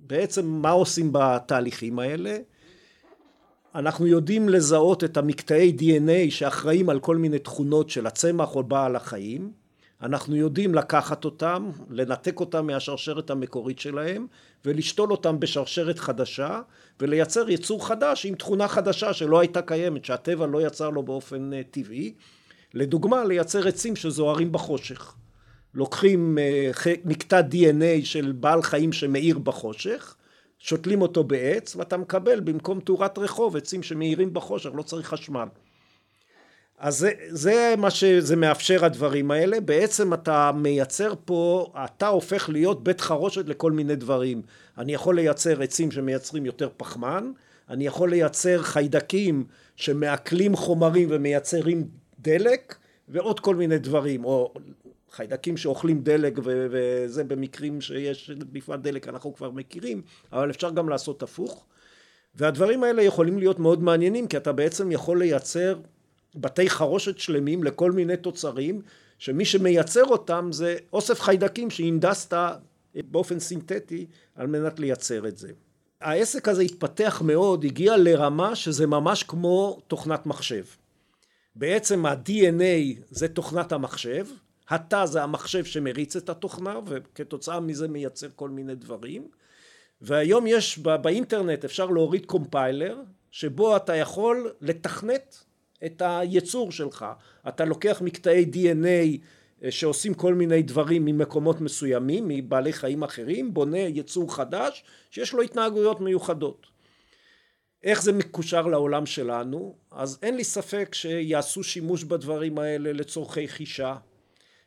בעצם 0.08 0.46
מה 0.46 0.70
עושים 0.70 1.10
בתהליכים 1.12 2.00
האלה? 2.00 2.38
אנחנו 3.76 4.08
יודעים 4.08 4.50
לזהות 4.50 5.04
את 5.04 5.18
המקטעי 5.18 5.76
DNA 5.80 6.32
שאחראים 6.32 6.90
על 6.90 7.00
כל 7.00 7.18
מיני 7.18 7.40
תכונות 7.40 7.90
של 7.90 8.08
הצמח 8.08 8.56
או 8.56 8.64
בעל 8.64 8.96
החיים, 8.96 9.52
אנחנו 10.02 10.36
יודעים 10.36 10.76
לקחת 10.76 11.26
אותם, 11.26 11.70
לנתק 11.90 12.40
אותם 12.40 12.68
מהשרשרת 12.68 13.30
המקורית 13.30 13.80
שלהם 13.80 14.28
ולשתול 14.66 15.12
אותם 15.12 15.40
בשרשרת 15.40 16.00
חדשה 16.00 16.62
ולייצר 17.00 17.50
יצור 17.50 17.88
חדש 17.88 18.26
עם 18.26 18.36
תכונה 18.36 18.68
חדשה 18.68 19.14
שלא 19.14 19.40
הייתה 19.40 19.62
קיימת, 19.62 20.06
שהטבע 20.06 20.46
לא 20.46 20.68
יצר 20.68 20.90
לו 20.90 21.04
באופן 21.04 21.54
אה, 21.54 21.62
טבעי. 21.72 22.14
לדוגמה, 22.74 23.24
לייצר 23.26 23.68
עצים 23.68 23.96
שזוהרים 23.96 24.52
בחושך. 24.52 25.16
לוקחים 25.74 26.38
אה, 26.38 26.72
מקטע 27.06 27.42
DNA 27.52 28.06
של 28.06 28.32
בעל 28.32 28.62
חיים 28.62 28.94
שמאיר 28.94 29.40
בחושך, 29.40 30.16
שותלים 30.60 31.02
אותו 31.02 31.24
בעץ 31.24 31.76
ואתה 31.76 31.98
מקבל 31.98 32.40
במקום 32.40 32.80
תאורת 32.80 33.18
רחוב 33.18 33.58
עצים 33.58 33.84
שמאירים 33.84 34.34
בחושך, 34.34 34.70
לא 34.74 34.82
צריך 34.84 35.08
חשמל. 35.08 35.48
אז 36.82 36.98
זה, 36.98 37.12
זה 37.30 37.74
מה 37.78 37.90
שזה 37.90 38.36
מאפשר 38.36 38.86
הדברים 38.86 39.32
האלה, 39.32 39.60
בעצם 39.60 40.14
אתה 40.14 40.52
מייצר 40.56 41.14
פה, 41.26 41.72
אתה 41.86 42.08
הופך 42.08 42.50
להיות 42.50 42.84
בית 42.84 43.02
חרושת 43.02 43.48
לכל 43.48 43.72
מיני 43.72 43.96
דברים. 43.96 44.42
אני 44.78 44.94
יכול 44.94 45.16
לייצר 45.16 45.62
עצים 45.62 45.92
שמייצרים 45.92 46.46
יותר 46.46 46.70
פחמן, 46.78 47.32
אני 47.70 47.86
יכול 47.86 48.10
לייצר 48.10 48.62
חיידקים 48.62 49.44
שמעכלים 49.76 50.56
חומרים 50.56 51.08
ומייצרים 51.12 51.88
דלק 52.20 52.76
ועוד 53.10 53.40
כל 53.40 53.56
מיני 53.56 53.78
דברים, 53.78 54.26
או 54.26 54.54
חיידקים 55.12 55.58
שאוכלים 55.58 56.02
דלק 56.02 56.40
וזה 56.44 57.24
במקרים 57.24 57.82
שיש 57.82 58.30
בפרט 58.30 58.80
דלק 58.80 59.08
אנחנו 59.08 59.36
כבר 59.36 59.52
מכירים 59.52 60.02
אבל 60.32 60.50
אפשר 60.50 60.70
גם 60.70 60.90
לעשות 60.90 61.24
הפוך 61.24 61.66
והדברים 62.36 62.84
האלה 62.84 63.04
יכולים 63.04 63.40
להיות 63.40 63.60
מאוד 63.60 63.84
מעניינים 63.84 64.28
כי 64.28 64.38
אתה 64.38 64.52
בעצם 64.52 64.92
יכול 64.92 65.20
לייצר 65.20 65.80
בתי 66.36 66.70
חרושת 66.70 67.20
שלמים 67.20 67.64
לכל 67.64 67.92
מיני 67.92 68.18
תוצרים 68.18 68.82
שמי 69.18 69.46
שמייצר 69.46 70.04
אותם 70.04 70.50
זה 70.52 70.78
אוסף 70.94 71.22
חיידקים 71.22 71.70
שהנדסת 71.70 72.38
באופן 72.96 73.40
סינתטי 73.40 74.06
על 74.36 74.48
מנת 74.48 74.80
לייצר 74.80 75.28
את 75.28 75.38
זה. 75.38 75.52
העסק 76.02 76.48
הזה 76.48 76.62
התפתח 76.62 77.22
מאוד, 77.26 77.66
הגיע 77.66 77.98
לרמה 77.98 78.56
שזה 78.56 78.88
ממש 78.88 79.24
כמו 79.24 79.80
תוכנת 79.88 80.26
מחשב. 80.26 80.64
בעצם 81.56 82.06
ה-DNA 82.06 83.02
זה 83.10 83.28
תוכנת 83.28 83.72
המחשב 83.72 84.26
התא 84.72 85.06
זה 85.06 85.24
המחשב 85.24 85.66
שמריץ 85.66 86.16
את 86.16 86.30
התוכנה 86.30 86.80
וכתוצאה 86.86 87.60
מזה 87.60 87.88
מייצר 87.88 88.28
כל 88.36 88.50
מיני 88.50 88.76
דברים. 88.76 89.28
והיום 90.02 90.48
יש 90.48 90.80
באינטרנט 90.80 91.66
אפשר 91.66 91.86
להוריד 91.86 92.26
קומפיילר 92.26 92.98
שבו 93.32 93.76
אתה 93.76 93.96
יכול 93.96 94.52
לתכנת 94.62 95.44
את 95.86 96.02
היצור 96.06 96.72
שלך. 96.72 97.06
אתה 97.48 97.66
לוקח 97.66 98.02
מקטעי 98.02 98.46
DNA 98.54 99.18
אה, 99.64 99.72
שעושים 99.72 100.14
כל 100.14 100.34
מיני 100.34 100.62
דברים 100.62 101.06
ממקומות 101.06 101.62
מסוימים 101.62 102.28
מבעלי 102.28 102.74
חיים 102.74 103.04
אחרים 103.04 103.54
בונה 103.54 103.80
יצור 103.80 104.36
חדש 104.36 104.84
שיש 105.10 105.34
לו 105.34 105.42
התנהגויות 105.42 106.02
מיוחדות. 106.02 106.68
איך 107.84 108.02
זה 108.02 108.12
מקושר 108.12 108.68
לעולם 108.68 109.06
שלנו? 109.06 109.76
אז 109.92 110.20
אין 110.22 110.36
לי 110.36 110.44
ספק 110.44 110.94
שיעשו 110.94 111.64
שימוש 111.64 112.04
בדברים 112.04 112.60
האלה 112.60 112.94
לצורכי 112.94 113.48
חישה 113.48 113.96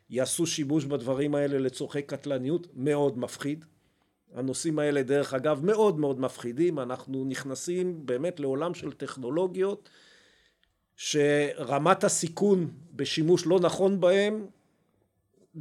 יעשו 0.09 0.47
שימוש 0.47 0.85
בדברים 0.85 1.35
האלה 1.35 1.59
לצורכי 1.59 2.01
קטלניות 2.01 2.67
מאוד 2.73 3.17
מפחיד. 3.17 3.65
הנושאים 4.33 4.79
האלה 4.79 5.03
דרך 5.03 5.33
אגב 5.33 5.65
מאוד 5.65 5.99
מאוד 5.99 6.19
מפחידים. 6.19 6.79
אנחנו 6.79 7.25
נכנסים 7.25 8.05
באמת 8.05 8.39
לעולם 8.39 8.73
של 8.73 8.91
טכנולוגיות 8.91 9.89
שרמת 10.95 12.03
הסיכון 12.03 12.71
בשימוש 12.93 13.45
לא 13.45 13.59
נכון 13.59 13.99
בהם 13.99 14.45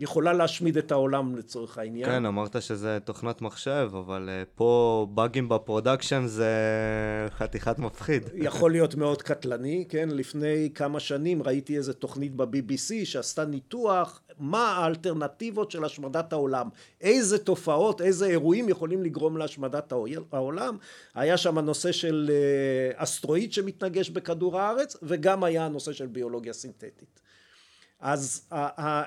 יכולה 0.00 0.32
להשמיד 0.32 0.76
את 0.76 0.92
העולם 0.92 1.36
לצורך 1.36 1.78
העניין. 1.78 2.06
כן, 2.06 2.26
אמרת 2.26 2.62
שזה 2.62 2.98
תוכנת 3.04 3.42
מחשב, 3.42 3.90
אבל 3.92 4.28
אה, 4.28 4.48
פה 4.54 5.06
באגים 5.10 5.48
ב 5.48 5.55
production 5.55 6.22
זה 6.26 6.48
חתיכת 7.38 7.78
מפחיד. 7.78 8.22
יכול 8.48 8.70
להיות 8.70 8.94
מאוד 8.94 9.22
קטלני, 9.22 9.84
כן? 9.88 10.08
לפני 10.12 10.70
כמה 10.74 11.00
שנים 11.00 11.42
ראיתי 11.42 11.76
איזה 11.76 11.92
תוכנית 11.92 12.36
ב-BBC 12.36 13.04
שעשתה 13.04 13.44
ניתוח 13.44 14.20
מה 14.38 14.72
האלטרנטיבות 14.72 15.70
של 15.70 15.84
השמדת 15.84 16.32
העולם. 16.32 16.68
איזה 17.00 17.38
תופעות, 17.38 18.00
איזה 18.00 18.26
אירועים 18.26 18.68
יכולים 18.68 19.02
לגרום 19.02 19.36
להשמדת 19.36 19.92
העולם. 20.32 20.76
היה 21.14 21.36
שם 21.36 21.58
הנושא 21.58 21.92
של 21.92 22.30
אה, 22.30 23.02
אסטרואיד 23.02 23.52
שמתנגש 23.52 24.10
בכדור 24.10 24.60
הארץ, 24.60 24.96
וגם 25.02 25.44
היה 25.44 25.66
הנושא 25.66 25.92
של 25.92 26.06
ביולוגיה 26.06 26.52
סינתטית. 26.52 27.23
אז 28.04 28.48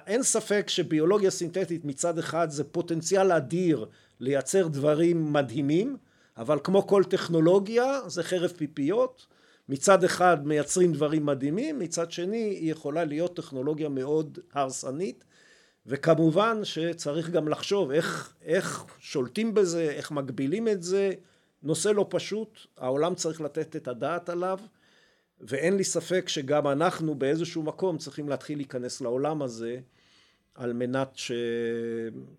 אין 0.07 0.23
ספק 0.23 0.65
שביולוגיה 0.69 1.31
סינתטית 1.31 1.85
מצד 1.85 2.19
אחד 2.19 2.49
זה 2.49 2.63
פוטנציאל 2.63 3.31
אדיר 3.31 3.85
לייצר 4.19 4.67
דברים 4.67 5.33
מדהימים 5.33 5.97
אבל 6.37 6.59
כמו 6.63 6.87
כל 6.87 7.03
טכנולוגיה 7.03 7.99
זה 8.07 8.23
חרב 8.23 8.51
פיפיות. 8.57 9.25
מצד 9.69 10.03
אחד 10.03 10.47
מייצרים 10.47 10.93
דברים 10.93 11.25
מדהימים 11.25 11.79
מצד 11.79 12.11
שני 12.11 12.37
היא 12.37 12.71
יכולה 12.71 13.05
להיות 13.05 13.35
טכנולוגיה 13.35 13.89
מאוד 13.89 14.39
הרסנית 14.53 15.23
וכמובן 15.85 16.59
שצריך 16.63 17.29
גם 17.29 17.47
לחשוב 17.47 17.91
איך, 17.91 18.33
איך 18.41 18.85
שולטים 18.99 19.53
בזה 19.53 19.81
איך 19.81 20.11
מגבילים 20.11 20.67
את 20.67 20.83
זה. 20.83 21.11
נושא 21.63 21.89
לא 21.89 22.05
פשוט, 22.09 22.59
העולם 22.77 23.15
צריך 23.15 23.41
לתת 23.41 23.75
את 23.75 23.87
הדעת 23.87 24.29
עליו, 24.29 24.59
ואין 25.41 25.77
לי 25.77 25.83
ספק 25.83 26.29
שגם 26.29 26.67
אנחנו 26.67 27.15
באיזשהו 27.15 27.63
מקום 27.63 27.97
צריכים 27.97 28.29
להתחיל 28.29 28.57
להיכנס 28.57 29.01
לעולם 29.01 29.41
הזה 29.41 29.79
על 30.55 30.73
מנת 30.73 31.09
ש... 31.13 31.31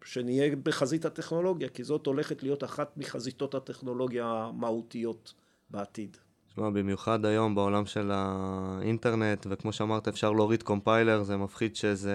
שנהיה 0.04 0.56
בחזית 0.56 1.04
הטכנולוגיה, 1.04 1.68
כי 1.68 1.84
זאת 1.84 2.06
הולכת 2.06 2.42
להיות 2.42 2.64
אחת 2.64 2.96
מחזיתות 2.96 3.54
הטכנולוגיה 3.54 4.26
המהותיות 4.26 5.34
בעתיד. 5.70 6.16
תשמע, 6.58 6.70
במיוחד 6.70 7.24
היום 7.24 7.54
בעולם 7.54 7.86
של 7.86 8.10
האינטרנט, 8.14 9.46
וכמו 9.50 9.72
שאמרת, 9.72 10.08
אפשר 10.08 10.32
להוריד 10.32 10.62
קומפיילר, 10.62 11.22
זה 11.22 11.36
מפחיד 11.36 11.76
שאיזה 11.76 12.14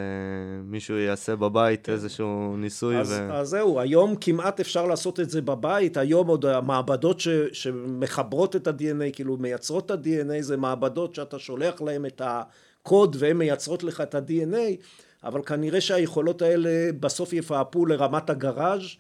מישהו 0.66 0.98
יעשה 0.98 1.36
בבית 1.36 1.90
איזשהו 1.90 2.56
ניסוי. 2.58 2.98
אז, 2.98 3.12
ו... 3.12 3.34
אז 3.34 3.50
זהו, 3.50 3.80
היום 3.80 4.16
כמעט 4.16 4.60
אפשר 4.60 4.86
לעשות 4.86 5.20
את 5.20 5.30
זה 5.30 5.42
בבית, 5.42 5.98
היום 5.98 6.28
עוד 6.28 6.46
המעבדות 6.46 7.20
ש, 7.20 7.28
שמחברות 7.52 8.56
את 8.56 8.68
ה-DNA, 8.68 9.12
כאילו 9.14 9.38
מייצרות 9.38 9.86
את 9.86 9.92
ה-DNA, 9.92 10.42
זה 10.42 10.58
מעבדות 10.58 11.16
שאתה 11.16 11.40
שולח 11.40 11.82
להם 11.82 12.06
את 12.06 12.22
הקוד 12.26 13.16
והן 13.20 13.38
מייצרות 13.38 13.84
לך 13.84 14.02
את 14.02 14.16
ה-DNA, 14.16 14.86
אבל 15.24 15.42
כנראה 15.44 15.82
שהיכולות 15.82 16.42
האלה 16.42 16.90
בסוף 17.00 17.34
יפעפו 17.34 17.86
לרמת 17.86 18.30
הגראז' 18.30 18.96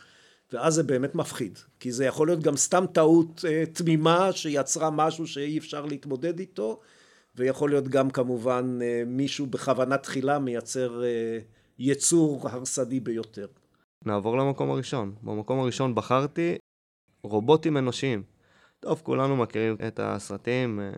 ואז 0.53 0.74
זה 0.74 0.83
באמת 0.83 1.15
מפחיד, 1.15 1.60
כי 1.79 1.91
זה 1.91 2.05
יכול 2.05 2.27
להיות 2.27 2.43
גם 2.43 2.57
סתם 2.57 2.86
טעות 2.93 3.45
אה, 3.48 3.63
תמימה 3.74 4.31
שיצרה 4.31 4.89
משהו 4.89 5.27
שאי 5.27 5.57
אפשר 5.57 5.86
להתמודד 5.86 6.39
איתו, 6.39 6.79
ויכול 7.36 7.69
להיות 7.69 7.88
גם 7.88 8.10
כמובן 8.10 8.79
אה, 8.81 9.03
מישהו 9.05 9.45
בכוונה 9.45 9.98
תחילה 9.98 10.39
מייצר 10.39 11.03
אה, 11.03 11.39
יצור 11.79 12.50
הרסני 12.50 13.00
ביותר. 13.00 13.48
נעבור 14.05 14.38
למקום 14.38 14.72
הראשון. 14.72 15.15
במקום 15.24 15.60
הראשון 15.60 15.95
בחרתי 15.95 16.55
רובוטים 17.24 17.77
אנושיים. 17.77 18.24
טוב, 18.79 19.01
כולנו 19.03 19.36
מכירים 19.36 19.75
את 19.88 20.00
הסרטים, 20.03 20.79
אה, 20.79 20.91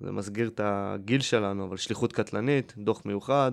זה 0.00 0.12
מסגיר 0.12 0.48
את 0.48 0.60
הגיל 0.64 1.20
שלנו, 1.20 1.64
אבל 1.64 1.76
שליחות 1.76 2.12
קטלנית, 2.12 2.74
דוח 2.76 3.02
מיוחד. 3.04 3.52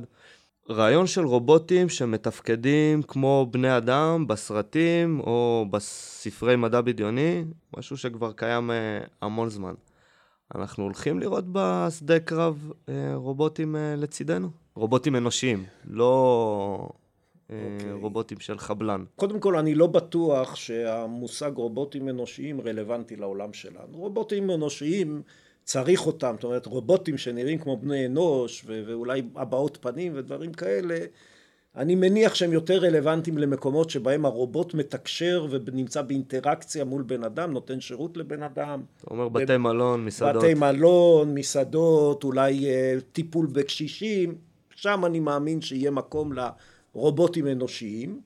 רעיון 0.72 1.08
של 1.08 1.26
רובוטים 1.26 1.90
שמתפקדים 1.90 3.02
כמו 3.02 3.48
בני 3.52 3.78
אדם 3.78 4.28
בסרטים 4.28 5.20
או 5.20 5.66
בספרי 5.72 6.56
מדע 6.56 6.82
בדיוני, 6.82 7.44
משהו 7.78 7.98
שכבר 7.98 8.32
קיים 8.32 8.72
אה, 8.72 9.00
המון 9.22 9.50
זמן. 9.50 9.74
אנחנו 10.56 10.84
הולכים 10.84 11.20
לראות 11.20 11.46
בשדה 11.52 12.20
קרב 12.20 12.72
אה, 12.90 13.16
רובוטים 13.16 13.76
אה, 13.76 13.96
לצידנו? 13.98 14.50
רובוטים 14.76 15.16
אנושיים, 15.16 15.64
לא 15.86 16.90
okay. 17.50 17.54
אוקיי. 17.74 17.92
רובוטים 17.92 18.40
של 18.40 18.58
חבלן. 18.58 19.04
קודם 19.16 19.40
כל, 19.40 19.58
אני 19.58 19.76
לא 19.76 19.88
בטוח 19.88 20.56
שהמושג 20.56 21.52
רובוטים 21.56 22.10
אנושיים 22.10 22.62
רלוונטי 22.62 23.16
לעולם 23.16 23.54
שלנו. 23.54 23.98
רובוטים 23.98 24.52
אנושיים 24.52 25.22
צריך 25.70 26.08
אותם, 26.08 26.36
זאת 26.36 26.44
אומרת 26.44 26.66
רובוטים 26.66 27.18
שנראים 27.18 27.58
כמו 27.58 27.78
בני 27.78 28.06
אנוש 28.06 28.64
ו- 28.66 28.84
ואולי 28.88 29.22
הבעות 29.36 29.78
פנים 29.82 30.12
ודברים 30.16 30.54
כאלה, 30.54 30.98
אני 31.76 31.96
מניח 31.96 32.36
שהם 32.36 32.54
יותר 32.54 32.78
רלוונטיים 32.78 33.38
למקומות 33.38 33.90
שבהם 33.90 34.26
הרובוט 34.26 34.74
מתקשר 34.74 35.48
ונמצא 35.50 36.02
באינטראקציה 36.02 36.86
מול 36.86 37.02
בן 37.02 37.24
אדם, 37.24 37.52
נותן 37.52 37.82
שירות 37.82 38.18
לבן 38.18 38.44
אדם. 38.44 38.82
אתה 38.98 39.08
אומר 39.12 39.30
בתי 39.30 39.58
מלון, 39.58 40.06
מסעדות. 40.06 40.44
בתי 40.44 40.54
מלון, 40.54 41.34
מסעדות, 41.34 42.24
אולי 42.24 42.66
uh, 42.66 43.02
טיפול 43.12 43.48
בקשישים, 43.52 44.36
שם 44.76 45.06
אני 45.06 45.20
מאמין 45.20 45.62
שיהיה 45.62 45.92
מקום 45.92 46.32
לרובוטים 46.96 47.48
אנושיים. 47.48 48.20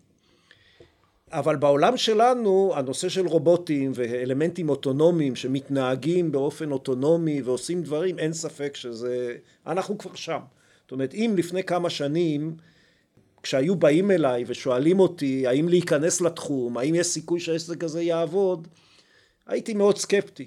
אבל 1.34 1.56
בעולם 1.56 1.98
שלנו 1.98 2.74
הנושא 2.76 3.10
של 3.10 3.28
רובוטים 3.28 3.92
ואלמנטים 3.96 4.70
אוטונומיים 4.70 5.36
שמתנהגים 5.36 6.32
באופן 6.32 6.72
אוטונומי 6.72 7.42
ועושים 7.42 7.84
דברים 7.84 8.20
אין 8.20 8.34
ספק 8.34 8.76
שזה 8.76 9.36
אנחנו 9.68 9.98
כבר 9.98 10.16
שם. 10.16 10.40
זאת 10.82 10.92
אומרת 10.92 11.14
אם 11.14 11.34
לפני 11.38 11.64
כמה 11.64 11.90
שנים 11.90 12.56
כשהיו 13.44 13.76
באים 13.76 14.12
אליי 14.12 14.44
ושואלים 14.48 15.00
אותי 15.00 15.48
האם 15.48 15.70
להיכנס 15.70 16.22
לתחום? 16.22 16.78
האם 16.78 16.96
יש 16.96 17.08
סיכוי 17.08 17.40
שהעסק 17.40 17.84
הזה 17.84 18.02
יעבוד? 18.02 18.68
הייתי 19.48 19.74
מאוד 19.74 19.98
סקפטי 19.98 20.46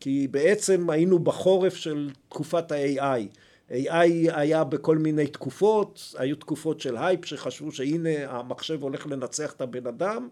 כי 0.00 0.28
בעצם 0.30 0.90
היינו 0.90 1.18
בחורף 1.18 1.74
של 1.74 2.10
תקופת 2.28 2.72
ה-AI 2.72 3.20
AI 3.70 4.32
היה 4.32 4.64
בכל 4.64 4.98
מיני 4.98 5.26
תקופות, 5.26 6.14
היו 6.18 6.36
תקופות 6.36 6.80
של 6.80 6.96
הייפ 6.96 7.24
שחשבו 7.24 7.72
שהנה 7.72 8.30
המחשב 8.30 8.82
הולך 8.82 9.06
לנצח 9.06 9.52
את 9.52 9.60
הבן 9.60 9.86
אדם 9.86 10.28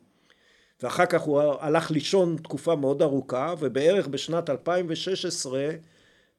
ואחר 0.82 1.06
כך 1.06 1.22
הוא 1.22 1.42
הלך 1.60 1.90
לישון 1.90 2.36
תקופה 2.42 2.76
מאוד 2.76 3.02
ארוכה 3.02 3.54
ובערך 3.58 4.08
בשנת 4.08 4.50
2016 4.50 5.70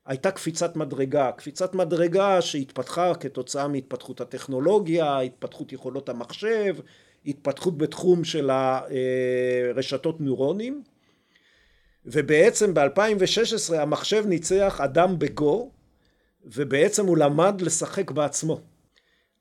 הייתה 0.06 0.32
קפיצת 0.32 0.76
מדרגה, 0.76 1.32
קפיצת 1.32 1.76
מדרגה 1.76 2.42
שהתפתחה 2.42 3.16
כתוצאה 3.16 3.68
מהתפתחות 3.68 4.22
הטכנולוגיה, 4.22 5.20
התפתחות 5.20 5.74
יכולות 5.74 6.10
המחשב, 6.10 6.76
התפתחות 7.26 7.78
בתחום 7.78 8.24
של 8.24 8.50
הרשתות 8.50 10.22
נוירונים. 10.22 10.84
ובעצם 12.06 12.74
ב-2016 12.74 13.76
המחשב 13.76 14.24
ניצח 14.28 14.82
אדם 14.82 15.20
בגו 15.20 15.72
ובעצם 16.46 17.06
הוא 17.06 17.18
למד 17.18 17.62
לשחק 17.62 18.12
בעצמו. 18.12 18.62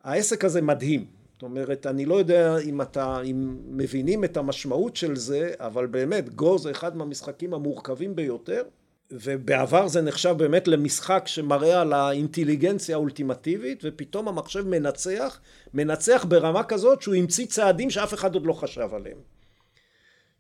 העסק 0.04 0.44
הזה 0.44 0.62
מדהים. 0.62 1.06
זאת 1.32 1.42
אומרת, 1.42 1.87
אני 1.87 2.04
לא 2.06 2.14
יודע 2.14 2.58
אם 2.58 2.82
אתה, 2.82 3.20
אם 3.20 3.56
מבינים 3.70 4.24
את 4.24 4.37
המשמעות 4.37 4.96
של 4.96 5.16
זה, 5.16 5.52
אבל 5.58 5.87
באמת, 5.87 6.34
גו 6.34 6.58
זה 6.58 6.70
אחד 6.70 6.96
מהמשחקים 6.96 7.54
המורכבים 7.54 8.16
ביותר, 8.16 8.62
ובעבר 9.11 9.88
זה 9.88 10.00
נחשב 10.02 10.34
באמת 10.38 10.68
למשחק 10.68 11.22
שמראה 11.26 11.80
על 11.80 11.92
האינטליגנציה 11.92 12.96
האולטימטיבית, 12.96 13.80
ופתאום 13.84 14.28
המחשב 14.28 14.68
מנצח, 14.68 15.40
מנצח 15.74 16.26
ברמה 16.28 16.62
כזאת 16.62 17.02
שהוא 17.02 17.14
המציא 17.14 17.46
צעדים 17.46 17.90
שאף 17.90 18.14
אחד 18.14 18.34
עוד 18.34 18.46
לא 18.46 18.52
חשב 18.52 18.88
עליהם. 18.92 19.38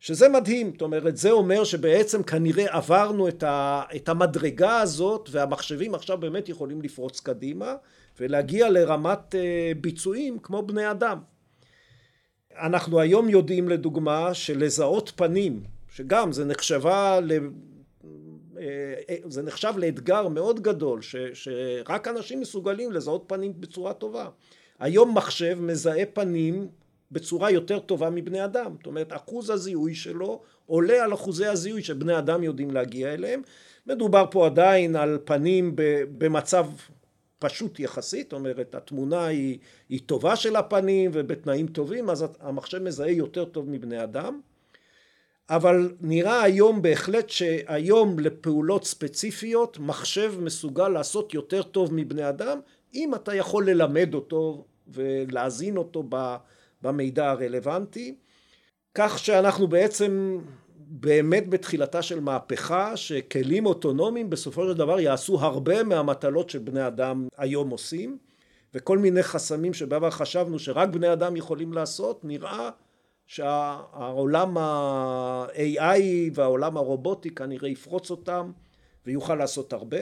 שזה 0.00 0.28
מדהים, 0.28 0.70
זאת 0.72 0.82
אומרת 0.82 1.16
זה 1.16 1.30
אומר 1.30 1.64
שבעצם 1.64 2.22
כנראה 2.22 2.76
עברנו 2.76 3.28
את, 3.28 3.42
ה, 3.42 3.82
את 3.96 4.08
המדרגה 4.08 4.80
הזאת 4.80 5.28
והמחשבים 5.32 5.94
עכשיו 5.94 6.18
באמת 6.18 6.48
יכולים 6.48 6.82
לפרוץ 6.82 7.20
קדימה 7.20 7.74
ולהגיע 8.20 8.70
לרמת 8.70 9.34
אה, 9.34 9.72
ביצועים 9.80 10.38
כמו 10.38 10.62
בני 10.62 10.90
אדם. 10.90 11.18
אנחנו 12.58 13.00
היום 13.00 13.28
יודעים 13.28 13.68
לדוגמה 13.68 14.34
שלזהות 14.34 15.12
פנים 15.16 15.62
שגם 15.94 16.32
זה 16.32 16.44
נחשבה 16.44 17.20
ל... 17.20 17.32
אה, 18.60 19.16
זה 19.28 19.42
נחשב 19.42 19.72
לאתגר 19.76 20.28
מאוד 20.28 20.60
גדול 20.60 21.02
ש, 21.02 21.16
שרק 21.34 22.08
אנשים 22.08 22.40
מסוגלים 22.40 22.92
לזהות 22.92 23.24
פנים 23.26 23.52
בצורה 23.60 23.94
טובה. 23.94 24.28
היום 24.78 25.16
מחשב 25.16 25.58
מזהה 25.60 26.06
פנים 26.12 26.68
בצורה 27.12 27.50
יותר 27.50 27.78
טובה 27.78 28.10
מבני 28.10 28.44
אדם. 28.44 28.74
זאת 28.76 28.86
אומרת, 28.86 29.12
אחוז 29.12 29.50
הזיהוי 29.50 29.94
שלו 29.94 30.42
עולה 30.66 31.04
על 31.04 31.14
אחוזי 31.14 31.46
הזיהוי 31.46 31.82
שבני 31.82 32.18
אדם 32.18 32.42
יודעים 32.42 32.70
להגיע 32.70 33.14
אליהם. 33.14 33.42
מדובר 33.86 34.24
פה 34.30 34.46
עדיין 34.46 34.96
על 34.96 35.18
פנים 35.24 35.72
במצב 36.18 36.66
פשוט 37.38 37.80
יחסית, 37.80 38.26
זאת 38.26 38.32
אומרת, 38.32 38.74
התמונה 38.74 39.26
היא, 39.26 39.58
היא 39.88 40.00
טובה 40.06 40.36
של 40.36 40.56
הפנים 40.56 41.10
ובתנאים 41.14 41.66
טובים, 41.66 42.10
אז 42.10 42.24
המחשב 42.40 42.82
מזהה 42.82 43.10
יותר 43.10 43.44
טוב 43.44 43.70
מבני 43.70 44.02
אדם. 44.02 44.40
אבל 45.50 45.92
נראה 46.00 46.42
היום 46.42 46.82
בהחלט 46.82 47.30
שהיום 47.30 48.18
לפעולות 48.18 48.84
ספציפיות 48.84 49.78
מחשב 49.78 50.34
מסוגל 50.40 50.88
לעשות 50.88 51.34
יותר 51.34 51.62
טוב 51.62 51.94
מבני 51.94 52.28
אדם 52.28 52.60
אם 52.94 53.14
אתה 53.14 53.34
יכול 53.34 53.70
ללמד 53.70 54.14
אותו 54.14 54.64
ולהזין 54.88 55.76
אותו 55.76 56.04
ב... 56.08 56.36
במידע 56.82 57.30
הרלוונטי, 57.30 58.14
כך 58.94 59.18
שאנחנו 59.18 59.68
בעצם 59.68 60.38
באמת 60.90 61.48
בתחילתה 61.48 62.02
של 62.02 62.20
מהפכה 62.20 62.96
שכלים 62.96 63.66
אוטונומיים 63.66 64.30
בסופו 64.30 64.68
של 64.68 64.74
דבר 64.74 65.00
יעשו 65.00 65.40
הרבה 65.40 65.82
מהמטלות 65.82 66.50
שבני 66.50 66.86
אדם 66.86 67.28
היום 67.36 67.70
עושים 67.70 68.18
וכל 68.74 68.98
מיני 68.98 69.22
חסמים 69.22 69.74
שבעבר 69.74 70.10
חשבנו 70.10 70.58
שרק 70.58 70.88
בני 70.88 71.12
אדם 71.12 71.36
יכולים 71.36 71.72
לעשות 71.72 72.24
נראה 72.24 72.70
שהעולם 73.26 74.58
ה-AI 74.58 76.00
והעולם 76.34 76.76
הרובוטי 76.76 77.30
כנראה 77.30 77.68
יפרוץ 77.68 78.10
אותם 78.10 78.52
ויוכל 79.06 79.34
לעשות 79.34 79.72
הרבה. 79.72 80.00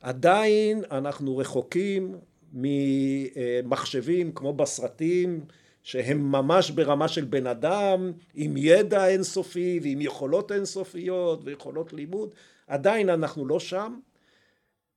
עדיין 0.00 0.84
אנחנו 0.90 1.36
רחוקים 1.36 2.14
ממחשבים 2.52 4.32
כמו 4.32 4.52
בסרטים 4.52 5.40
שהם 5.86 6.32
ממש 6.32 6.70
ברמה 6.70 7.08
של 7.08 7.24
בן 7.24 7.46
אדם 7.46 8.12
עם 8.34 8.54
ידע 8.56 9.06
אינסופי 9.06 9.80
ועם 9.82 10.00
יכולות 10.00 10.52
אינסופיות 10.52 11.40
ויכולות 11.44 11.92
לימוד 11.92 12.30
עדיין 12.66 13.08
אנחנו 13.08 13.46
לא 13.46 13.60
שם 13.60 13.98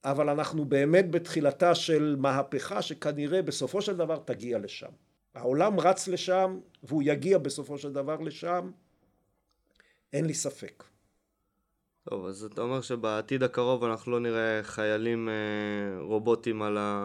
אבל 0.03 0.29
אנחנו 0.29 0.65
באמת 0.65 1.11
בתחילתה 1.11 1.75
של 1.75 2.15
מהפכה 2.19 2.81
שכנראה 2.81 3.41
בסופו 3.41 3.81
של 3.81 3.97
דבר 3.97 4.17
תגיע 4.25 4.59
לשם. 4.59 4.91
העולם 5.35 5.79
רץ 5.79 6.07
לשם 6.07 6.59
והוא 6.83 7.03
יגיע 7.05 7.37
בסופו 7.37 7.77
של 7.77 7.93
דבר 7.93 8.15
לשם. 8.21 8.71
אין 10.13 10.25
לי 10.25 10.33
ספק. 10.33 10.83
טוב, 12.09 12.25
אז 12.25 12.43
אתה 12.43 12.61
אומר 12.61 12.81
שבעתיד 12.81 13.43
הקרוב 13.43 13.83
אנחנו 13.83 14.11
לא 14.11 14.19
נראה 14.19 14.63
חיילים 14.63 15.29
אה, 15.29 16.01
רובוטים 16.01 16.61
ה... 16.61 17.01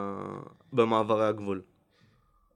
במעברי 0.73 1.27
הגבול. 1.27 1.63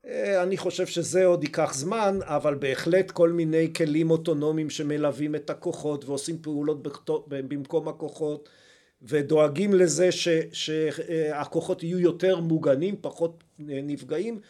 אה, 0.09 0.42
אני 0.42 0.57
חושב 0.57 0.87
שזה 0.87 1.27
עוד 1.27 1.44
ייקח 1.44 1.75
זמן, 1.75 2.18
אבל 2.23 2.55
בהחלט 2.55 3.11
כל 3.11 3.33
מיני 3.33 3.73
כלים 3.75 4.11
אוטונומיים 4.11 4.71
שמלווים 4.71 5.35
את 5.35 5.51
הכוחות 5.51 6.05
ועושים 6.05 6.38
פעולות 6.42 6.88
במקום 7.29 7.88
הכוחות 7.88 8.49
ודואגים 9.03 9.75
לזה 9.75 10.12
ש, 10.12 10.29
שהכוחות 10.53 11.83
יהיו 11.83 11.99
יותר 11.99 12.40
מוגנים, 12.40 12.97
פחות 13.01 13.44
נפגעים, 13.59 14.40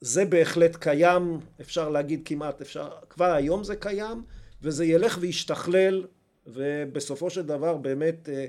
זה 0.00 0.24
בהחלט 0.24 0.76
קיים, 0.76 1.38
אפשר 1.60 1.88
להגיד 1.88 2.22
כמעט, 2.24 2.60
אפשר, 2.60 2.88
כבר 3.10 3.32
היום 3.32 3.64
זה 3.64 3.76
קיים, 3.76 4.22
וזה 4.62 4.84
ילך 4.84 5.18
וישתכלל, 5.20 6.04
ובסופו 6.46 7.30
של 7.30 7.42
דבר 7.42 7.76
באמת 7.76 8.28
אה, 8.28 8.46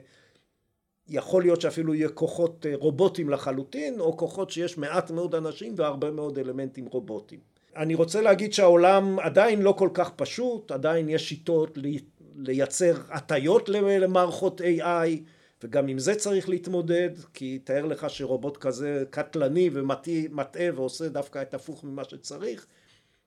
יכול 1.09 1.41
להיות 1.41 1.61
שאפילו 1.61 1.93
יהיה 1.93 2.09
כוחות 2.09 2.65
אה, 2.65 2.75
רובוטים 2.75 3.29
לחלוטין, 3.29 3.99
או 3.99 4.17
כוחות 4.17 4.49
שיש 4.49 4.77
מעט 4.77 5.11
מאוד 5.11 5.35
אנשים 5.35 5.73
והרבה 5.77 6.11
מאוד 6.11 6.39
אלמנטים 6.39 6.85
רובוטיים. 6.85 7.39
אני 7.75 7.95
רוצה 7.95 8.21
להגיד 8.21 8.53
שהעולם 8.53 9.19
עדיין 9.19 9.61
לא 9.61 9.71
כל 9.71 9.89
כך 9.93 10.11
פשוט, 10.15 10.71
עדיין 10.71 11.09
יש 11.09 11.29
שיטות 11.29 11.77
לייצר 12.35 12.93
הטיות 13.09 13.69
למערכות 13.69 14.61
AI, 14.61 15.09
וגם 15.63 15.87
עם 15.87 15.99
זה 15.99 16.15
צריך 16.15 16.49
להתמודד, 16.49 17.09
כי 17.33 17.59
תאר 17.59 17.85
לך 17.85 18.09
שרובוט 18.09 18.57
כזה 18.57 19.03
קטלני 19.09 19.69
ומטעה 19.73 20.67
ועושה 20.75 21.09
דווקא 21.09 21.41
את 21.41 21.53
הפוך 21.53 21.83
ממה 21.83 22.03
שצריך. 22.03 22.65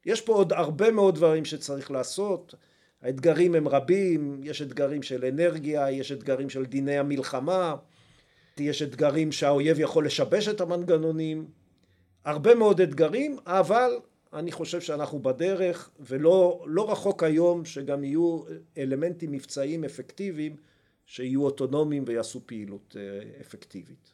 יש 0.06 0.20
פה 0.20 0.34
עוד 0.34 0.52
הרבה 0.52 0.90
מאוד 0.90 1.14
דברים 1.14 1.44
שצריך 1.44 1.90
לעשות. 1.90 2.54
האתגרים 3.02 3.54
הם 3.54 3.68
רבים, 3.68 4.40
יש 4.42 4.62
אתגרים 4.62 5.02
של 5.02 5.24
אנרגיה, 5.24 5.90
יש 5.90 6.12
אתגרים 6.12 6.50
של 6.50 6.64
דיני 6.64 6.98
המלחמה, 6.98 7.74
יש 8.58 8.82
אתגרים 8.82 9.32
שהאויב 9.32 9.80
יכול 9.80 10.06
לשבש 10.06 10.48
את 10.48 10.60
המנגנונים, 10.60 11.46
הרבה 12.24 12.54
מאוד 12.54 12.80
אתגרים, 12.80 13.36
אבל 13.46 13.90
אני 14.32 14.52
חושב 14.52 14.80
שאנחנו 14.80 15.18
בדרך, 15.18 15.90
ולא 16.00 16.64
לא 16.66 16.92
רחוק 16.92 17.22
היום 17.22 17.64
שגם 17.64 18.04
יהיו 18.04 18.42
אלמנטים 18.78 19.32
מבצעיים 19.32 19.84
אפקטיביים 19.84 20.56
שיהיו 21.06 21.44
אוטונומיים 21.44 22.04
ויעשו 22.06 22.40
פעילות 22.46 22.96
אה, 22.98 23.40
אפקטיבית. 23.40 24.12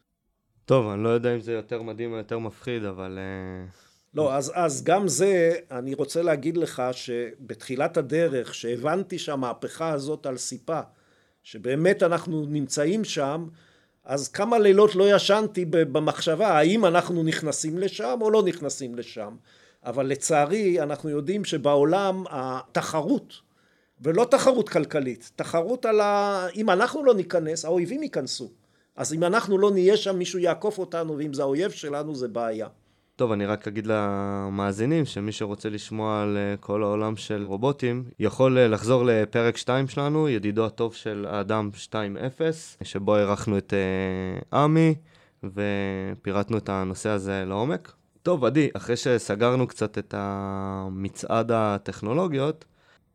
טוב, 0.64 0.88
אני 0.88 1.05
לא 1.05 1.09
יודע 1.09 1.35
אם 1.35 1.40
זה 1.40 1.53
יותר 1.53 1.83
מדהים 1.83 2.12
או 2.12 2.16
יותר 2.16 2.38
מפחיד, 2.38 2.85
אבל... 2.85 3.18
אה, 3.18 3.88
לא, 4.14 4.35
אז, 4.35 4.53
אז 4.55 4.85
גם 4.85 5.09
זה, 5.09 5.55
אני 5.71 5.94
רוצה 5.94 6.23
להגיד 6.23 6.57
לך 6.57 6.83
שבתחילת 6.92 7.97
הדרך, 7.97 8.55
שהבנתי 8.55 9.18
שהמהפכה 9.18 9.90
הזאת 9.90 10.27
על 10.27 10.37
סיפה, 10.37 10.81
שבאמת 11.42 12.03
אנחנו 12.03 12.47
נמצאים 12.47 13.05
שם, 13.05 13.49
אז 14.05 14.29
כמה 14.29 14.59
לילות 14.59 14.94
לא 14.94 15.16
ישנתי 15.16 15.64
במחשבה 15.64 16.49
האם 16.49 16.85
אנחנו 16.85 17.23
נכנסים 17.23 17.79
לשם 17.79 18.18
או 18.21 18.31
לא 18.31 18.42
נכנסים 18.42 18.94
לשם. 18.94 19.37
אבל 19.85 20.07
לצערי 20.07 20.81
אנחנו 20.81 21.11
יודעים 21.11 21.44
שבעולם 21.44 22.25
התחרות, 22.31 23.35
ולא 24.01 24.25
תחרות 24.31 24.68
כלכלית, 24.68 25.31
תחרות 25.37 25.87
על 25.87 26.01
ה... 26.01 26.47
אם 26.57 26.71
אנחנו 26.71 27.05
לא 27.05 27.14
ניכנס, 27.14 27.64
האויבים 27.64 28.03
ייכנסו. 28.03 28.51
אז 28.97 29.14
אם 29.14 29.25
אנחנו 29.25 29.59
לא 29.59 29.71
נהיה 29.71 29.97
שם, 29.97 30.18
מישהו 30.18 30.38
יעקוף 30.38 30.79
אותנו, 30.79 31.16
ואם 31.18 31.35
זה 31.35 31.42
האויב 31.42 31.71
שלנו, 31.71 32.14
זה 32.14 32.29
בעיה. 32.29 32.68
טוב, 33.19 33.33
אני 33.33 33.47
רק 33.47 33.69
אגיד 33.69 33.87
למאזינים 33.87 35.05
שמי 35.05 35.33
שרוצה 35.33 35.69
לשמוע 35.69 36.23
על 36.23 36.37
אה, 36.37 36.57
כל 36.57 36.83
העולם 36.83 37.17
של 37.17 37.45
רובוטים, 37.45 38.05
יכול 38.19 38.59
אה, 38.59 38.69
לחזור 38.69 39.05
לפרק 39.05 39.57
2 39.57 39.89
שלנו, 39.89 40.29
ידידו 40.29 40.67
הטוב 40.67 40.95
של 40.95 41.27
האדם 41.29 41.71
2.0, 41.75 41.95
שבו 42.85 43.17
אירחנו 43.17 43.59
את 43.59 43.75
אה, 43.75 44.59
עמי, 44.65 44.95
ופירטנו 45.45 46.59
את 46.59 46.69
הנושא 46.69 47.09
הזה 47.09 47.45
לעומק. 47.47 47.93
טוב, 48.23 48.45
עדי, 48.45 48.69
אחרי 48.75 48.97
שסגרנו 48.97 49.67
קצת 49.67 49.99
את 49.99 50.15
המצעד 50.17 51.53
הטכנולוגיות, 51.55 52.65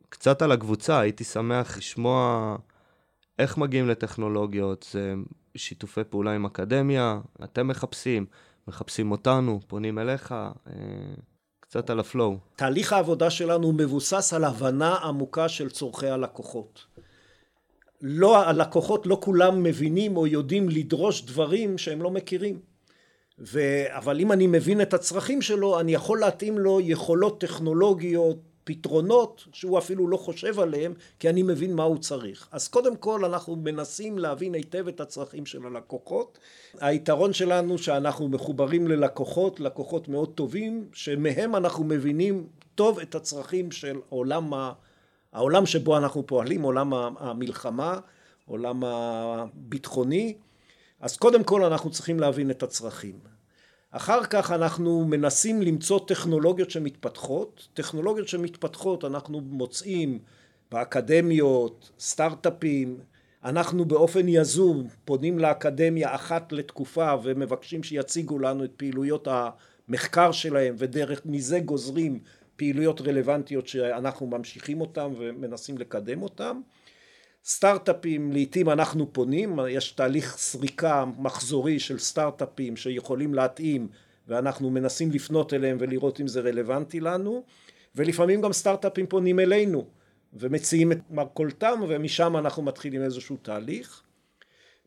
קצת 0.10 0.42
על 0.42 0.52
הקבוצה, 0.52 1.00
הייתי 1.00 1.24
שמח 1.24 1.78
לשמוע 1.78 2.56
איך 3.39 3.58
מגיעים 3.58 3.88
לטכנולוגיות, 3.88 4.96
שיתופי 5.56 6.04
פעולה 6.04 6.36
עם 6.36 6.46
אקדמיה, 6.46 7.20
אתם 7.44 7.68
מחפשים, 7.68 8.26
מחפשים 8.67 9.12
אותנו, 9.12 9.60
פונים 9.67 9.99
אליך, 9.99 10.32
אה, 10.32 10.73
קצת 11.60 11.89
על 11.89 11.99
הפלואו. 11.99 12.38
תהליך 12.56 12.93
העבודה 12.93 13.30
שלנו 13.30 13.71
מבוסס 13.71 14.34
על 14.34 14.43
הבנה 14.43 14.95
עמוקה 14.95 15.49
של 15.49 15.69
צורכי 15.69 16.08
הלקוחות. 16.08 16.86
לא, 18.02 18.43
הלקוחות 18.43 19.08
לא 19.08 19.17
כולם 19.21 19.63
מבינים 19.63 20.17
או 20.17 20.28
יודעים 20.28 20.69
לדרוש 20.69 21.26
דברים 21.26 21.78
שהם 21.78 22.02
לא 22.02 22.12
מכירים. 22.12 22.60
ו... 23.39 23.60
אבל 23.88 24.19
אם 24.19 24.32
אני 24.32 24.47
מבין 24.47 24.82
את 24.82 24.93
הצרכים 24.93 25.41
שלו, 25.41 25.80
אני 25.80 25.93
יכול 25.93 26.19
להתאים 26.19 26.60
לו 26.60 26.80
יכולות 26.82 27.41
טכנולוגיות, 27.41 28.38
פתרונות 28.63 29.43
שהוא 29.54 29.78
אפילו 29.78 30.08
לא 30.08 30.17
חושב 30.17 30.60
עליהם, 30.60 30.93
כי 31.19 31.30
אני 31.30 31.43
מבין 31.43 31.76
מה 31.76 31.84
הוא 31.84 31.97
צריך. 31.97 32.47
אז 32.52 32.67
קודם 32.67 32.95
כל 32.95 33.26
אנחנו 33.26 33.56
מנסים 33.56 34.17
להבין 34.17 34.54
היטב 34.54 34.88
את 34.88 34.99
הצרכים 34.99 35.45
של 35.45 35.65
הלקוחות. 35.65 36.39
היתרון 36.80 37.34
שלנו 37.34 37.78
שאנחנו 37.78 38.28
מחוברים 38.28 38.88
ללקוחות, 38.88 39.60
לקוחות 39.60 40.08
מאוד 40.08 40.32
טובים, 40.36 40.88
שמהם 40.93 41.56
אנחנו 41.56 41.84
מבינים 41.84 42.47
טוב 42.76 42.99
את 42.99 43.15
הצרכים 43.15 43.71
של 43.71 43.99
עולם, 44.10 44.54
ה... 44.54 44.71
העולם 45.34 45.65
שבו 45.65 45.97
אנחנו 45.97 46.28
פועלים, 46.28 46.62
עולם 46.62 46.93
המלחמה, 46.93 47.99
עולם 48.45 48.84
הביטחוני. 48.84 50.36
אז 50.99 51.17
קודם 51.17 51.43
כל 51.43 51.63
אנחנו 51.63 51.91
צריכים 51.91 52.19
להבין 52.19 52.52
את 52.52 52.63
הצרכים. 52.63 53.33
אחר 53.95 54.23
כך 54.23 54.51
אנחנו 54.51 55.06
מנסים 55.06 55.62
למצוא 55.62 55.99
טכנולוגיות 56.08 56.71
שמתפתחות. 56.71 57.67
טכנולוגיות 57.73 58.27
שמתפתחות 58.27 59.06
אנחנו 59.06 59.41
מוצאים 59.41 60.19
באקדמיות, 60.71 61.91
סטארט-אפים, 61.99 62.97
אנחנו 63.43 63.86
באופן 63.86 64.27
יזום 64.27 64.88
פונים 65.06 65.39
לאקדמיה 65.39 66.15
אחת 66.15 66.51
לתקופה 66.51 67.13
ומבקשים 67.23 67.84
שיציגו 67.84 68.39
לנו 68.39 68.63
את 68.63 68.71
פעילויות 68.77 69.27
המחקר 69.32 70.32
שלהם 70.32 70.75
ודרך 70.77 71.21
מזה 71.25 71.60
גוזרים 71.60 72.19
פעילויות 72.56 73.01
רלוונטיות 73.01 73.67
שאנחנו 73.67 74.27
ממשיכים 74.27 74.82
אותם 74.82 75.13
ומנסים 75.17 75.77
לקדם 75.77 76.21
אותם. 76.21 76.62
סטארט-אפים 77.45 78.32
לעיתים 78.32 78.69
אנחנו 78.69 79.13
פונים, 79.13 79.60
יש 79.69 79.91
תהליך 79.91 80.38
סריקה 80.38 81.06
מחזורי 81.17 81.79
של 81.79 81.99
סטארט-אפים 81.99 82.75
שיכולים 82.75 83.34
להתאים 83.34 83.88
ואנחנו 84.27 84.69
מנסים 84.69 85.12
לפנות 85.12 85.53
אליהם 85.53 85.77
ולראות 85.79 86.21
אם 86.21 86.27
זה 86.27 86.41
רלוונטי 86.41 86.99
לנו 86.99 87.43
ולפעמים 87.95 88.41
גם 88.41 88.53
סטארט-אפים 88.53 89.08
פונים 89.08 89.39
אלינו 89.39 89.86
ומציעים 90.34 90.91
את 90.91 90.97
מרכולתם 91.12 91.79
ומשם 91.88 92.38
אנחנו 92.38 92.63
מתחילים 92.63 93.01
איזשהו 93.03 93.38
תהליך. 93.41 94.01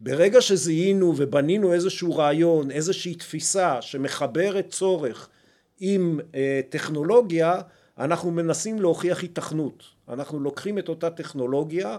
ברגע 0.01 0.41
שזיהינו 0.41 1.15
ובנינו 1.17 1.73
איזשהו 1.73 2.17
רעיון, 2.17 2.71
איזושהי 2.71 3.15
תפיסה 3.15 3.83
שמחברת 3.83 4.69
צורך 4.69 5.29
עם 5.81 6.21
אה, 6.35 6.61
טכנולוגיה, 6.69 7.61
אנחנו 7.99 8.31
מנסים 8.31 8.81
להוכיח 8.81 9.23
היתכנות. 9.23 9.85
אנחנו 10.09 10.41
לוקחים 10.41 10.79
את 10.79 10.89
אותה 10.89 11.11
טכנולוגיה 11.11 11.97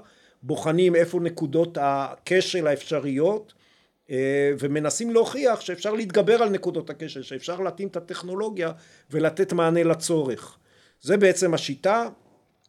בוחנים 0.48 0.96
איפה 0.96 1.20
נקודות 1.20 1.78
הכשל 1.82 2.68
האפשריות 2.68 3.54
אה, 4.10 4.52
ומנסים 4.60 5.14
להוכיח 5.14 5.62
שאפשר 5.62 5.94
להתגבר 5.94 6.44
על 6.44 6.50
נקודות 6.50 6.90
הכשל, 6.90 7.24
שאפשר 7.24 7.60
להתאים 7.60 7.88
את 7.88 7.98
הטכנולוגיה 7.98 8.72
ולתת 9.12 9.54
מענה 9.54 9.84
לצורך. 9.84 10.58
זה 11.02 11.18
בעצם 11.18 11.54
השיטה, 11.54 12.10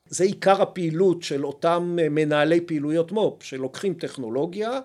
זה 0.06 0.24
עיקר 0.24 0.62
הפעילות 0.62 1.22
של 1.22 1.46
אותם 1.46 1.96
מנהלי 2.10 2.60
פעילויות 2.60 3.12
מו"פ 3.12 3.42
שלוקחים 3.42 3.94
טכנולוגיה 3.94 4.80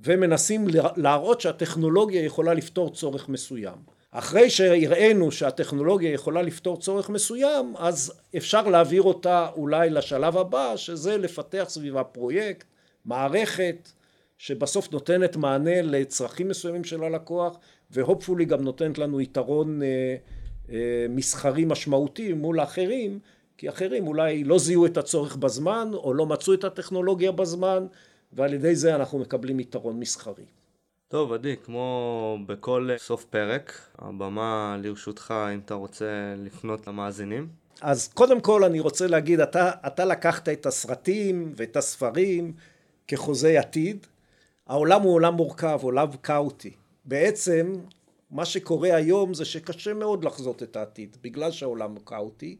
ומנסים 0.00 0.66
להראות 0.96 1.40
שהטכנולוגיה 1.40 2.24
יכולה 2.24 2.54
לפתור 2.54 2.94
צורך 2.94 3.28
מסוים. 3.28 3.89
אחרי 4.10 4.50
שהראינו 4.50 5.32
שהטכנולוגיה 5.32 6.12
יכולה 6.12 6.42
לפתור 6.42 6.76
צורך 6.80 7.10
מסוים 7.10 7.74
אז 7.78 8.12
אפשר 8.36 8.68
להעביר 8.68 9.02
אותה 9.02 9.48
אולי 9.56 9.90
לשלב 9.90 10.36
הבא 10.36 10.76
שזה 10.76 11.16
לפתח 11.16 11.64
סביבה 11.68 12.04
פרויקט, 12.04 12.66
מערכת 13.04 13.90
שבסוף 14.38 14.92
נותנת 14.92 15.36
מענה 15.36 15.82
לצרכים 15.82 16.48
מסוימים 16.48 16.84
של 16.84 17.04
הלקוח 17.04 17.58
והופפולי 17.90 18.44
גם 18.44 18.60
נותנת 18.60 18.98
לנו 18.98 19.20
יתרון 19.20 19.82
אה, 19.82 20.16
אה, 20.70 21.06
מסחרי 21.08 21.64
משמעותי 21.64 22.32
מול 22.32 22.60
האחרים 22.60 23.18
כי 23.58 23.68
אחרים 23.68 24.06
אולי 24.06 24.44
לא 24.44 24.58
זיהו 24.58 24.86
את 24.86 24.96
הצורך 24.96 25.36
בזמן 25.36 25.90
או 25.92 26.14
לא 26.14 26.26
מצאו 26.26 26.54
את 26.54 26.64
הטכנולוגיה 26.64 27.32
בזמן 27.32 27.86
ועל 28.32 28.54
ידי 28.54 28.74
זה 28.74 28.94
אנחנו 28.94 29.18
מקבלים 29.18 29.60
יתרון 29.60 30.00
מסחרי. 30.00 30.44
טוב, 31.10 31.32
עדי, 31.32 31.56
כמו 31.64 32.38
בכל 32.46 32.90
סוף 32.98 33.24
פרק, 33.24 33.72
הבמה 33.98 34.76
לרשותך 34.82 35.34
אם 35.54 35.60
אתה 35.64 35.74
רוצה 35.74 36.34
לפנות 36.36 36.86
למאזינים. 36.86 37.48
אז 37.80 38.08
קודם 38.08 38.40
כל 38.40 38.64
אני 38.64 38.80
רוצה 38.80 39.06
להגיד, 39.06 39.40
אתה, 39.40 39.70
אתה 39.86 40.04
לקחת 40.04 40.48
את 40.48 40.66
הסרטים 40.66 41.52
ואת 41.56 41.76
הספרים 41.76 42.52
כחוזי 43.08 43.56
עתיד. 43.56 44.06
העולם 44.66 45.02
הוא 45.02 45.14
עולם 45.14 45.34
מורכב, 45.34 45.78
עולם 45.82 46.08
כאוטי. 46.22 46.72
בעצם 47.04 47.72
מה 48.30 48.44
שקורה 48.44 48.96
היום 48.96 49.34
זה 49.34 49.44
שקשה 49.44 49.94
מאוד 49.94 50.24
לחזות 50.24 50.62
את 50.62 50.76
העתיד, 50.76 51.16
בגלל 51.22 51.50
שהעולם 51.50 51.90
הוא 51.90 52.06
כאוטי, 52.06 52.56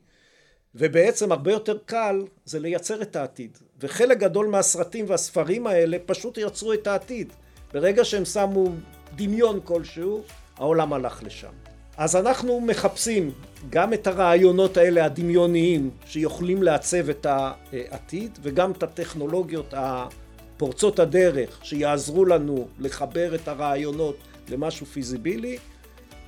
ובעצם 0.74 1.32
הרבה 1.32 1.52
יותר 1.52 1.78
קל 1.84 2.24
זה 2.44 2.58
לייצר 2.58 3.02
את 3.02 3.16
העתיד. 3.16 3.58
וחלק 3.80 4.18
גדול 4.18 4.46
מהסרטים 4.46 5.04
והספרים 5.08 5.66
האלה 5.66 5.96
פשוט 6.06 6.38
יצרו 6.38 6.72
את 6.72 6.86
העתיד. 6.86 7.32
ברגע 7.72 8.04
שהם 8.04 8.24
שמו 8.24 8.64
דמיון 9.16 9.60
כלשהו, 9.64 10.22
העולם 10.56 10.92
הלך 10.92 11.22
לשם. 11.22 11.52
אז 11.96 12.16
אנחנו 12.16 12.60
מחפשים 12.60 13.30
גם 13.70 13.92
את 13.92 14.06
הרעיונות 14.06 14.76
האלה 14.76 15.04
הדמיוניים 15.04 15.90
שיכולים 16.06 16.62
לעצב 16.62 17.08
את 17.08 17.26
העתיד 17.26 18.38
וגם 18.42 18.72
את 18.72 18.82
הטכנולוגיות 18.82 19.74
פורצות 20.56 20.98
הדרך 20.98 21.58
שיעזרו 21.62 22.24
לנו 22.24 22.68
לחבר 22.78 23.34
את 23.34 23.48
הרעיונות 23.48 24.16
למשהו 24.48 24.86
פיזיבילי 24.86 25.58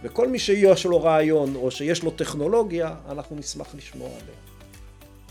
וכל 0.03 0.29
מי 0.29 0.39
שיש 0.39 0.87
לו 0.87 1.03
רעיון 1.03 1.55
או 1.55 1.71
שיש 1.71 2.03
לו 2.03 2.11
טכנולוגיה 2.11 2.95
אנחנו 3.09 3.37
נשמח 3.37 3.75
לשמוע 3.75 4.09
עליה. 4.09 4.52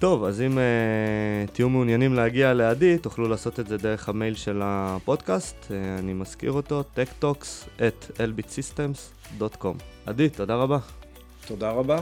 טוב, 0.02 0.24
אז 0.24 0.42
אם 0.42 0.58
uh, 0.58 1.52
תהיו 1.52 1.70
מעוניינים 1.70 2.14
להגיע 2.14 2.54
לעדי, 2.54 2.98
תוכלו 2.98 3.28
לעשות 3.28 3.60
את 3.60 3.68
זה 3.68 3.78
דרך 3.78 4.10
המייל 4.10 4.36
של 4.36 4.62
הפודקאסט, 4.64 5.56
uh, 5.68 6.00
אני 6.00 6.14
מזכיר 6.14 6.52
אותו, 6.52 6.84
techtalks 6.96 7.80
at 7.80 8.12
elbitsystems.com. 8.18 9.84
עדי, 10.06 10.30
תודה 10.30 10.56
רבה. 10.56 10.78
תודה 11.48 11.72
רבה. 11.72 12.00